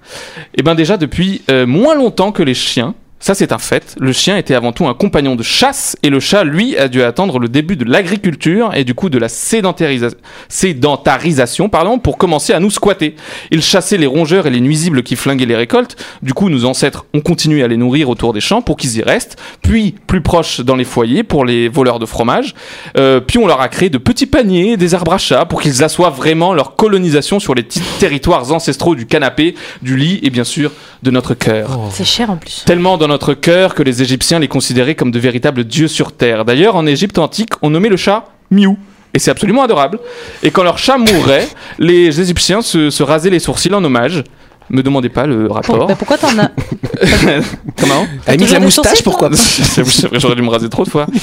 Eh 0.55 0.63
ben 0.63 0.73
déjà 0.73 0.97
depuis 0.97 1.43
euh, 1.51 1.67
moins 1.67 1.95
longtemps 1.95 2.31
que 2.31 2.41
les 2.41 2.55
chiens. 2.55 2.95
Ça, 3.19 3.33
c'est 3.33 3.51
un 3.53 3.57
fait. 3.57 3.95
Le 3.99 4.11
chien 4.11 4.37
était 4.37 4.53
avant 4.53 4.71
tout 4.71 4.85
un 4.87 4.93
compagnon 4.93 5.35
de 5.35 5.41
chasse 5.41 5.95
et 6.03 6.09
le 6.09 6.19
chat, 6.19 6.43
lui, 6.43 6.77
a 6.77 6.87
dû 6.87 7.01
attendre 7.01 7.39
le 7.39 7.47
début 7.47 7.75
de 7.75 7.85
l'agriculture 7.85 8.71
et 8.75 8.83
du 8.83 8.93
coup 8.93 9.09
de 9.09 9.17
la 9.17 9.27
sédentarisa- 9.29 10.13
sédentarisation 10.49 11.69
pardon, 11.69 11.97
pour 11.97 12.17
commencer 12.17 12.53
à 12.53 12.59
nous 12.59 12.69
squatter. 12.69 13.15
Il 13.51 13.61
chassait 13.63 13.97
les 13.97 14.05
rongeurs 14.05 14.47
et 14.47 14.49
les 14.49 14.59
nuisibles 14.61 15.01
qui 15.01 15.15
flinguaient 15.15 15.45
les 15.45 15.55
récoltes. 15.55 15.95
Du 16.21 16.33
coup, 16.33 16.49
nos 16.49 16.65
ancêtres 16.65 17.05
ont 17.13 17.21
continué 17.21 17.63
à 17.63 17.67
les 17.67 17.77
nourrir 17.77 18.09
autour 18.09 18.33
des 18.33 18.41
champs 18.41 18.61
pour 18.61 18.77
qu'ils 18.77 18.97
y 18.97 19.01
restent. 19.01 19.37
Puis, 19.61 19.95
plus 20.07 20.21
proche 20.21 20.59
dans 20.59 20.75
les 20.75 20.83
foyers 20.83 21.23
pour 21.23 21.45
les 21.45 21.67
voleurs 21.69 21.99
de 21.99 22.05
fromage. 22.05 22.53
Euh, 22.97 23.21
puis, 23.21 23.37
on 23.39 23.47
leur 23.47 23.61
a 23.61 23.69
créé 23.69 23.89
de 23.89 23.97
petits 23.97 24.25
paniers, 24.27 24.77
des 24.77 24.93
arbres 24.93 25.13
à 25.13 25.17
chat 25.17 25.45
pour 25.45 25.61
qu'ils 25.61 25.83
assoient 25.83 26.09
vraiment 26.09 26.53
leur 26.53 26.75
colonisation 26.75 27.39
sur 27.39 27.55
les 27.55 27.63
petits 27.63 27.81
territoires 27.99 28.51
ancestraux 28.51 28.93
du 28.93 29.05
canapé, 29.07 29.55
du 29.81 29.95
lit 29.97 30.19
et 30.21 30.29
bien 30.29 30.43
sûr 30.43 30.71
de 31.01 31.11
notre 31.11 31.33
cœur. 31.33 31.79
C'est 31.91 32.05
cher 32.05 32.29
en 32.29 32.35
plus. 32.37 32.63
Tellement 32.65 32.97
dans 33.05 33.13
notre 33.13 33.35
cœur 33.35 33.75
que 33.75 33.83
les 33.83 34.01
Égyptiens 34.01 34.39
les 34.39 34.47
considéraient 34.47 34.95
comme 34.95 35.11
de 35.11 35.19
véritables 35.19 35.63
dieux 35.63 35.87
sur 35.87 36.11
terre. 36.11 36.43
D'ailleurs, 36.43 36.75
en 36.75 36.87
Égypte 36.87 37.19
antique, 37.19 37.51
on 37.61 37.69
nommait 37.69 37.89
le 37.89 37.97
chat 37.97 38.25
Miou. 38.49 38.79
Et 39.13 39.19
c'est 39.19 39.29
absolument 39.29 39.61
adorable. 39.61 39.99
Et 40.41 40.49
quand 40.49 40.63
leur 40.63 40.79
chat 40.79 40.97
mourrait, 40.97 41.47
les 41.77 42.19
Égyptiens 42.19 42.63
se 42.63 43.03
rasaient 43.03 43.29
les 43.29 43.37
sourcils 43.37 43.71
en 43.75 43.83
hommage. 43.83 44.23
Me 44.69 44.81
demandez 44.81 45.09
pas 45.09 45.27
le 45.27 45.47
rapport. 45.47 45.85
Bah, 45.87 45.95
pourquoi 45.97 46.17
t'en 46.17 46.37
as 46.39 46.49
Comment 47.77 48.07
Elle 48.25 48.33
a 48.33 48.37
mis 48.37 48.51
la 48.51 48.59
moustache, 48.59 49.03
pourquoi 49.03 49.29
J'aurais 50.13 50.35
dû 50.35 50.41
me 50.41 50.49
raser 50.49 50.69
trop 50.69 50.83
de 50.83 50.89
fois. 50.89 51.07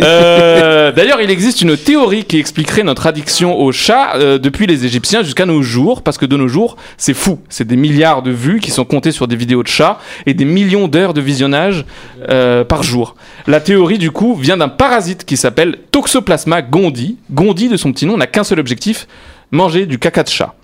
Euh, 0.00 0.92
D'ailleurs, 0.92 1.20
il 1.20 1.30
existe 1.30 1.62
une 1.62 1.76
théorie 1.76 2.24
qui 2.24 2.38
expliquerait 2.38 2.82
notre 2.82 3.06
addiction 3.06 3.58
au 3.58 3.72
chat 3.72 4.14
euh, 4.16 4.38
depuis 4.38 4.66
les 4.66 4.84
Égyptiens 4.84 5.22
jusqu'à 5.22 5.46
nos 5.46 5.62
jours, 5.62 6.02
parce 6.02 6.18
que 6.18 6.26
de 6.26 6.36
nos 6.36 6.48
jours, 6.48 6.76
c'est 6.96 7.14
fou. 7.14 7.38
C'est 7.48 7.66
des 7.66 7.76
milliards 7.76 8.22
de 8.22 8.30
vues 8.30 8.60
qui 8.60 8.70
sont 8.70 8.84
comptées 8.84 9.12
sur 9.12 9.26
des 9.28 9.36
vidéos 9.36 9.62
de 9.62 9.68
chats 9.68 9.98
et 10.26 10.34
des 10.34 10.44
millions 10.44 10.88
d'heures 10.88 11.14
de 11.14 11.20
visionnage 11.20 11.84
euh, 12.28 12.64
par 12.64 12.82
jour. 12.82 13.16
La 13.46 13.60
théorie, 13.60 13.98
du 13.98 14.10
coup, 14.10 14.34
vient 14.34 14.56
d'un 14.56 14.68
parasite 14.68 15.24
qui 15.24 15.36
s'appelle 15.36 15.78
Toxoplasma 15.90 16.62
gondii. 16.62 17.16
Gondii, 17.30 17.68
de 17.68 17.76
son 17.76 17.92
petit 17.92 18.06
nom, 18.06 18.16
n'a 18.16 18.26
qu'un 18.26 18.44
seul 18.44 18.60
objectif 18.60 19.06
manger 19.50 19.86
du 19.86 19.98
caca 19.98 20.22
de 20.22 20.28
chat. 20.28 20.54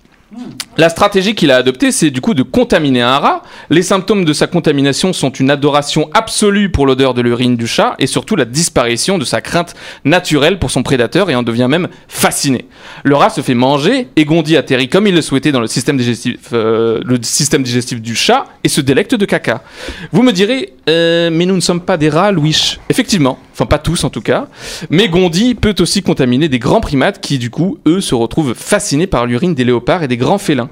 La 0.77 0.89
stratégie 0.89 1.35
qu'il 1.35 1.51
a 1.51 1.57
adoptée, 1.57 1.91
c'est 1.91 2.11
du 2.11 2.19
coup 2.19 2.33
de 2.33 2.43
contaminer 2.43 3.01
un 3.01 3.17
rat. 3.17 3.43
Les 3.69 3.81
symptômes 3.81 4.25
de 4.25 4.33
sa 4.33 4.47
contamination 4.47 5.13
sont 5.13 5.29
une 5.29 5.49
adoration 5.49 6.09
absolue 6.13 6.69
pour 6.69 6.85
l'odeur 6.85 7.13
de 7.13 7.21
l'urine 7.21 7.55
du 7.55 7.65
chat 7.67 7.95
et 7.99 8.07
surtout 8.07 8.35
la 8.35 8.45
disparition 8.45 9.17
de 9.17 9.23
sa 9.23 9.39
crainte 9.39 9.73
naturelle 10.03 10.59
pour 10.59 10.71
son 10.71 10.83
prédateur 10.83 11.29
et 11.29 11.35
en 11.35 11.43
devient 11.43 11.67
même 11.69 11.87
fasciné. 12.07 12.65
Le 13.03 13.15
rat 13.15 13.29
se 13.29 13.41
fait 13.41 13.53
manger 13.53 14.09
et 14.15 14.25
Gondi 14.25 14.57
atterrit 14.57 14.89
comme 14.89 15.07
il 15.07 15.15
le 15.15 15.21
souhaitait 15.21 15.53
dans 15.53 15.61
le 15.61 15.67
système 15.67 15.97
digestif, 15.97 16.37
euh, 16.51 16.99
le 17.05 17.19
système 17.21 17.63
digestif 17.63 18.01
du 18.01 18.15
chat 18.15 18.45
et 18.63 18.69
se 18.69 18.81
délecte 18.81 19.15
de 19.15 19.25
caca. 19.25 19.63
Vous 20.11 20.23
me 20.23 20.33
direz, 20.33 20.73
euh, 20.89 21.29
mais 21.31 21.45
nous 21.45 21.55
ne 21.55 21.61
sommes 21.61 21.81
pas 21.81 21.97
des 21.97 22.09
rats, 22.09 22.31
Louis. 22.31 22.77
Effectivement, 22.89 23.39
enfin 23.55 23.65
pas 23.65 23.79
tous 23.79 24.03
en 24.03 24.09
tout 24.09 24.21
cas. 24.21 24.47
Mais 24.89 25.07
Gondi 25.07 25.55
peut 25.55 25.75
aussi 25.79 26.03
contaminer 26.03 26.49
des 26.49 26.59
grands 26.59 26.81
primates 26.81 27.21
qui 27.21 27.37
du 27.37 27.49
coup, 27.49 27.77
eux, 27.87 28.01
se 28.01 28.13
retrouvent 28.13 28.53
fascinés 28.53 29.07
par 29.07 29.25
l'urine 29.25 29.55
des 29.55 29.63
léopards 29.63 30.03
et 30.03 30.09
des 30.09 30.17
grands 30.17 30.37
félins. 30.37 30.69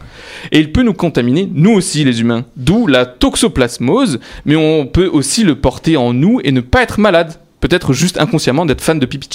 Et 0.52 0.60
il 0.60 0.72
peut 0.74 0.84
nous 0.84 0.94
contaminer, 0.94 1.50
nous 1.54 1.72
aussi 1.72 2.04
les 2.04 2.20
humains. 2.20 2.44
D'où 2.58 2.86
la 2.88 3.06
toxoplasmose, 3.06 4.20
mais 4.46 4.58
on 4.58 4.86
peut 4.86 5.08
aussi 5.08 5.44
le 5.44 5.56
porter 5.56 5.96
en 5.96 6.14
nous 6.14 6.42
et 6.44 6.52
ne 6.52 6.60
pas 6.60 6.84
être 6.84 7.00
malade. 7.00 7.36
Peut-être 7.62 7.94
juste 7.94 8.20
inconsciemment 8.20 8.66
d'être 8.66 8.82
fan 8.82 9.00
de 9.00 9.06
pipi. 9.06 9.30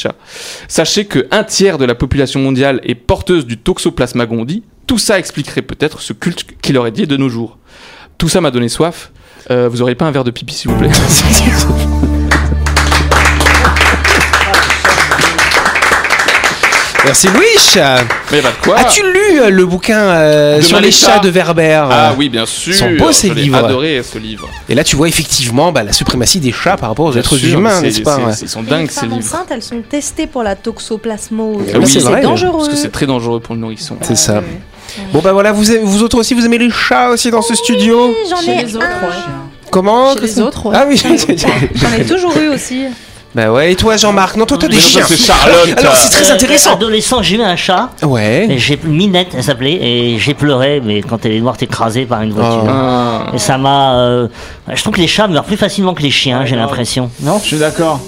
Sachez 0.68 1.06
que 1.06 1.26
un 1.30 1.44
tiers 1.44 1.78
de 1.78 1.87
la 1.87 1.94
population 1.94 2.40
mondiale 2.40 2.82
est 2.84 2.94
porteuse 2.94 3.46
du 3.46 3.56
toxoplasma 3.56 4.26
gondii. 4.26 4.62
Tout 4.87 4.98
ça 4.98 5.18
expliquerait 5.18 5.62
peut-être 5.62 6.02
ce 6.02 6.12
culte 6.12 6.44
qu'il 6.61 6.76
aurait 6.76 6.92
dit 6.92 7.06
de 7.06 7.16
nos 7.16 7.30
jours. 7.30 7.56
Tout 8.18 8.28
ça 8.28 8.42
m'a 8.42 8.50
donné 8.50 8.68
soif. 8.68 9.11
Euh, 9.50 9.70
vous 9.70 9.80
auriez 9.80 9.94
pas 9.94 10.04
un 10.04 10.11
verre 10.11 10.24
de 10.24 10.30
pipi 10.30 10.52
s'il 10.52 10.70
vous 10.70 10.76
plaît? 10.76 10.90
Merci 17.09 17.29
Louis. 17.29 17.83
Mais 18.33 18.42
bah 18.42 18.51
quoi 18.62 18.77
As-tu 18.81 19.03
lu 19.03 19.40
euh, 19.40 19.49
le 19.49 19.64
bouquin 19.64 19.99
euh, 19.99 20.61
sur 20.61 20.79
les 20.79 20.90
chats 20.90 21.18
de 21.21 21.31
Werber 21.31 21.83
Ah 21.90 22.14
oui, 22.18 22.29
bien 22.29 22.44
sûr. 22.44 22.75
Ils 22.75 22.77
sont 22.77 22.90
beaux 22.99 23.12
ces 23.12 23.31
livres. 23.31 23.57
adoré 23.64 24.03
ce 24.03 24.18
livre. 24.18 24.47
Et 24.68 24.75
là, 24.75 24.85
tu 24.85 24.94
vois 24.94 25.09
effectivement 25.09 25.73
bah, 25.73 25.83
la 25.83 25.92
suprématie 25.92 26.38
des 26.38 26.53
chats 26.53 26.77
par 26.77 26.90
rapport 26.90 27.07
aux 27.07 27.11
Bien 27.12 27.21
êtres 27.21 27.37
sûr, 27.38 27.59
humains, 27.59 27.71
c'est- 27.77 27.83
n'est-ce 27.87 28.01
pas 28.03 28.16
c'est- 28.16 28.25
ouais. 28.25 28.33
Ils 28.42 28.49
sont 28.51 28.61
Les 28.62 28.68
dingues 28.68 28.90
ces 28.90 29.07
livres. 29.07 29.16
enceintes, 29.16 29.47
elles 29.51 29.62
sont 29.62 29.81
testées 29.88 30.27
pour 30.27 30.42
la 30.42 30.55
toxoplasmose. 30.55 31.62
Ah 31.75 31.79
oui, 31.79 31.87
c'est 31.87 32.03
dangereux. 32.23 32.53
Parce 32.59 32.68
que 32.68 32.77
c'est 32.77 32.92
très 32.92 33.07
dangereux 33.07 33.40
pour 33.40 33.55
le 33.55 33.61
norisson. 33.62 33.97
C'est 34.03 34.14
ça. 34.16 34.42
Bon 35.12 35.21
bah 35.21 35.33
voilà, 35.33 35.53
vous, 35.53 36.03
autres 36.03 36.18
aussi, 36.18 36.35
vous 36.35 36.44
aimez 36.44 36.59
les 36.59 36.71
chats 36.71 37.11
aussi 37.11 37.31
dans 37.31 37.42
ce 37.42 37.55
studio 37.55 38.09
Oui, 38.09 38.14
J'en 38.29 38.53
ai 38.53 38.64
les 38.64 38.77
autres, 38.77 38.85
un. 38.87 39.07
ouais. 39.07 39.14
Comment 39.71 40.14
Chez 40.14 40.21
les 40.21 40.40
autres, 40.40 40.66
ouais. 40.66 40.77
Ah 40.79 40.85
oui. 40.88 40.97
J'en 41.03 41.92
ai 41.92 42.05
toujours 42.09 42.35
eu 42.38 42.49
aussi. 42.49 42.85
Bah 43.38 43.53
ouais, 43.53 43.72
et 43.72 43.77
toi 43.77 43.96
Jean-Marc 43.96 44.37
Non, 44.37 44.46
toi 44.46 44.59
t'as 44.61 44.66
des 44.68 44.79
chiens. 44.79 45.05
c'est 45.07 45.16
Charlotte. 45.16 45.74
Alors 45.79 45.94
c'est 45.94 46.11
très 46.11 46.31
Euh, 46.31 46.35
intéressant. 46.35 46.72
Adolescent, 46.72 47.22
j'ai 47.22 47.37
eu 47.37 47.42
un 47.42 47.55
chat. 47.57 47.90
Ouais. 48.03 48.46
Et 48.51 48.59
j'ai 48.59 48.79
Minette, 48.85 49.29
elle 49.37 49.44
s'appelait, 49.44 49.74
et 49.81 50.18
j'ai 50.18 50.35
pleuré, 50.35 50.83
mais 50.85 51.03
quand 51.03 51.24
elle 51.24 51.33
est 51.33 51.40
morte 51.40 51.62
écrasée 51.62 52.05
par 52.05 52.22
une 52.22 52.33
voiture. 52.33 52.64
Ah. 52.68 53.27
Et 53.33 53.38
ça 53.38 53.57
m'a. 53.59 53.94
euh, 54.01 54.29
Je 54.72 54.83
trouve 54.83 54.94
que 54.94 55.01
les 55.01 55.07
chats 55.07 55.29
meurent 55.29 55.44
plus 55.44 55.57
facilement 55.57 55.94
que 55.94 56.03
les 56.03 56.11
chiens, 56.11 56.44
j'ai 56.44 56.57
l'impression. 56.57 57.11
Non? 57.20 57.38
Je 57.40 57.46
suis 57.46 57.59
d'accord. 57.59 58.01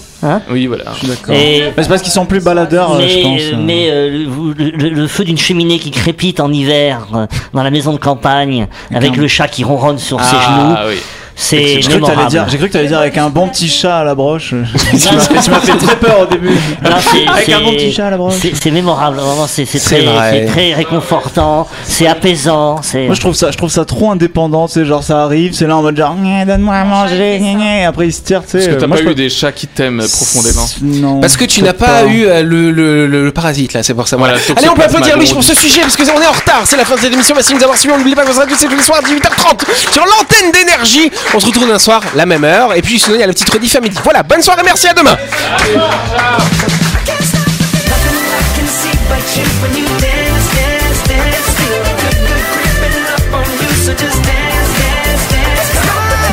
Oui, 0.50 0.66
voilà. 0.66 0.84
Je 0.94 0.98
suis 0.98 1.06
d'accord. 1.08 1.34
Et- 1.34 1.72
Mais 1.76 1.82
c'est 1.82 1.88
parce 1.88 2.02
qu'ils 2.02 2.12
sont 2.12 2.26
plus 2.26 2.40
baladeurs, 2.40 2.92
euh, 2.92 2.98
mais, 2.98 3.08
je 3.08 3.22
pense. 3.22 3.40
euh, 3.40 3.56
mais 3.58 3.88
euh, 3.90 4.26
le, 4.58 4.88
le 4.90 5.06
feu 5.06 5.24
d'une 5.24 5.38
cheminée 5.38 5.78
qui 5.78 5.90
crépite 5.90 6.40
en 6.40 6.52
hiver 6.52 7.06
euh, 7.14 7.26
dans 7.54 7.62
la 7.62 7.70
maison 7.70 7.92
de 7.92 7.98
campagne, 7.98 8.66
avec 8.94 9.16
le 9.16 9.28
chat 9.28 9.48
qui 9.48 9.64
ronronne 9.64 9.98
sur 9.98 10.20
ses 10.20 10.36
genoux, 10.36 10.74
Ah 10.76 10.84
oui. 10.88 10.96
C'est 11.42 11.56
J'ai 11.66 11.80
cru 11.80 11.88
que 11.88 11.92
t'allais 12.00 12.00
mémorable. 12.10 12.30
dire, 12.30 12.44
j'ai 12.50 12.58
cru 12.58 12.68
que 12.68 12.72
t'allais 12.74 12.88
dire 12.88 12.98
avec 12.98 13.16
un 13.16 13.30
bon 13.30 13.48
petit 13.48 13.68
chat 13.68 13.98
à 14.00 14.04
la 14.04 14.14
broche. 14.14 14.50
tu 14.90 15.14
m'as 15.50 15.60
fait, 15.60 15.72
tu 15.72 15.86
très 15.86 15.96
peur 15.96 16.20
au 16.20 16.26
début. 16.26 16.50
Non, 16.50 16.90
c'est- 17.00 17.26
avec 17.32 17.48
un 17.48 17.58
c'est- 17.58 17.64
bon 17.64 17.70
petit 17.72 17.92
chat 17.92 18.06
à 18.06 18.10
la 18.10 18.16
broche. 18.18 18.34
C'est 18.40 18.52
c'est 18.54 18.70
mémorable, 18.70 19.16
vraiment, 19.16 19.46
c'est 19.46 19.64
c'est 19.64 19.78
C'est 19.78 19.96
très, 20.02 20.04
vrai. 20.04 20.30
c'est 20.46 20.52
très 20.52 20.74
réconfortant, 20.74 21.66
c'est 21.84 22.06
apaisant, 22.06 22.76
c'est. 22.82 23.06
Moi 23.06 23.14
je 23.14 23.20
trouve 23.20 23.34
ça, 23.34 23.50
je 23.50 23.56
trouve 23.56 23.70
ça 23.70 23.84
trop 23.86 24.10
indépendant, 24.10 24.66
tu 24.68 24.74
sais, 24.74 24.84
genre 24.84 25.02
ça 25.02 25.22
arrive, 25.24 25.54
c'est 25.54 25.66
là 25.66 25.76
en 25.78 25.82
mode 25.82 25.96
genre 25.96 26.14
Gna, 26.14 26.44
donne-moi 26.44 26.74
à 26.74 26.84
manger, 26.84 27.38
gna, 27.40 27.54
gna, 27.54 27.78
et 27.80 27.84
après 27.84 28.06
il 28.08 28.12
se 28.12 28.20
tire, 28.20 28.42
tu 28.42 28.50
sais. 28.50 28.58
Parce 28.58 28.68
que 28.76 28.80
t'as 28.80 28.88
pas 28.88 29.00
eu 29.00 29.04
peux- 29.04 29.14
des 29.14 29.30
chats 29.30 29.52
qui 29.52 29.66
t'aiment 29.66 30.02
profondément. 30.06 30.66
Non. 30.82 31.20
Parce 31.20 31.36
que 31.38 31.44
tu 31.46 31.62
n'as 31.62 31.72
pas 31.72 32.04
eu 32.04 32.26
euh, 32.26 32.42
le, 32.42 32.70
le, 32.70 33.06
le- 33.06 33.24
le 33.24 33.32
parasite 33.32 33.72
là, 33.72 33.82
c'est 33.82 33.94
pour 33.94 34.06
ça. 34.08 34.16
Voilà. 34.16 34.34
Voilà, 34.36 34.58
Allez, 34.60 34.68
on 34.68 34.74
peut 34.74 34.82
applaudir 34.82 35.16
Louis 35.16 35.30
pour 35.32 35.42
ce 35.42 35.54
sujet 35.54 35.80
parce 35.80 35.96
que 35.96 36.02
on 36.10 36.20
est 36.20 36.26
en 36.26 36.32
retard. 36.32 36.62
C'est 36.64 36.76
la 36.76 36.84
fin 36.84 36.96
de 36.96 37.00
cette 37.00 37.12
émission. 37.12 37.34
Merci 37.34 37.52
de 37.52 37.58
nous 37.58 37.62
avoir 37.62 37.78
suivis. 37.78 37.94
On 37.94 37.98
n'oublie 37.98 38.14
pas 38.14 38.22
que 38.22 38.28
vous 38.28 38.34
serez 38.34 38.46
tous 38.68 38.76
les 38.76 38.82
soirs 38.82 38.98
à 38.98 39.02
18h30 39.02 39.64
sur 39.92 40.04
l'antenne 40.04 40.50
d'énergie. 40.52 41.10
On 41.32 41.38
se 41.38 41.46
retrouve 41.46 41.66
demain 41.66 41.78
soir, 41.78 42.02
la 42.16 42.26
même 42.26 42.42
heure. 42.42 42.74
Et 42.74 42.82
puis 42.82 42.98
sinon, 42.98 43.14
il 43.14 43.20
y 43.20 43.22
a 43.22 43.26
la 43.26 43.32
petite 43.32 43.50
rediff 43.50 43.76
à 43.76 43.80
midi. 43.80 43.96
Voilà, 44.02 44.22
bonne 44.24 44.42
soirée, 44.42 44.62
merci, 44.64 44.88
à 44.88 44.94
demain. 44.94 45.16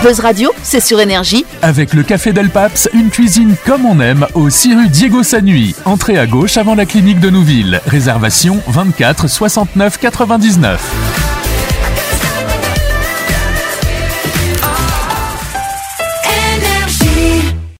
Buzz 0.01 0.19
Radio, 0.19 0.51
c'est 0.63 0.79
sur 0.79 0.99
énergie. 0.99 1.45
Avec 1.61 1.93
le 1.93 2.01
Café 2.01 2.33
Del 2.33 2.49
Paps, 2.49 2.89
une 2.93 3.09
cuisine 3.09 3.55
comme 3.65 3.85
on 3.85 3.99
aime 3.99 4.25
au 4.33 4.49
6 4.49 4.75
rue 4.75 4.89
Diego 4.89 5.21
Sanui. 5.21 5.75
Entrée 5.85 6.17
à 6.17 6.25
gauche 6.25 6.57
avant 6.57 6.75
la 6.75 6.85
clinique 6.85 7.19
de 7.19 7.29
Nouville. 7.29 7.81
Réservation 7.85 8.61
24 8.67 9.27
69 9.27 9.97
99. 9.99 11.26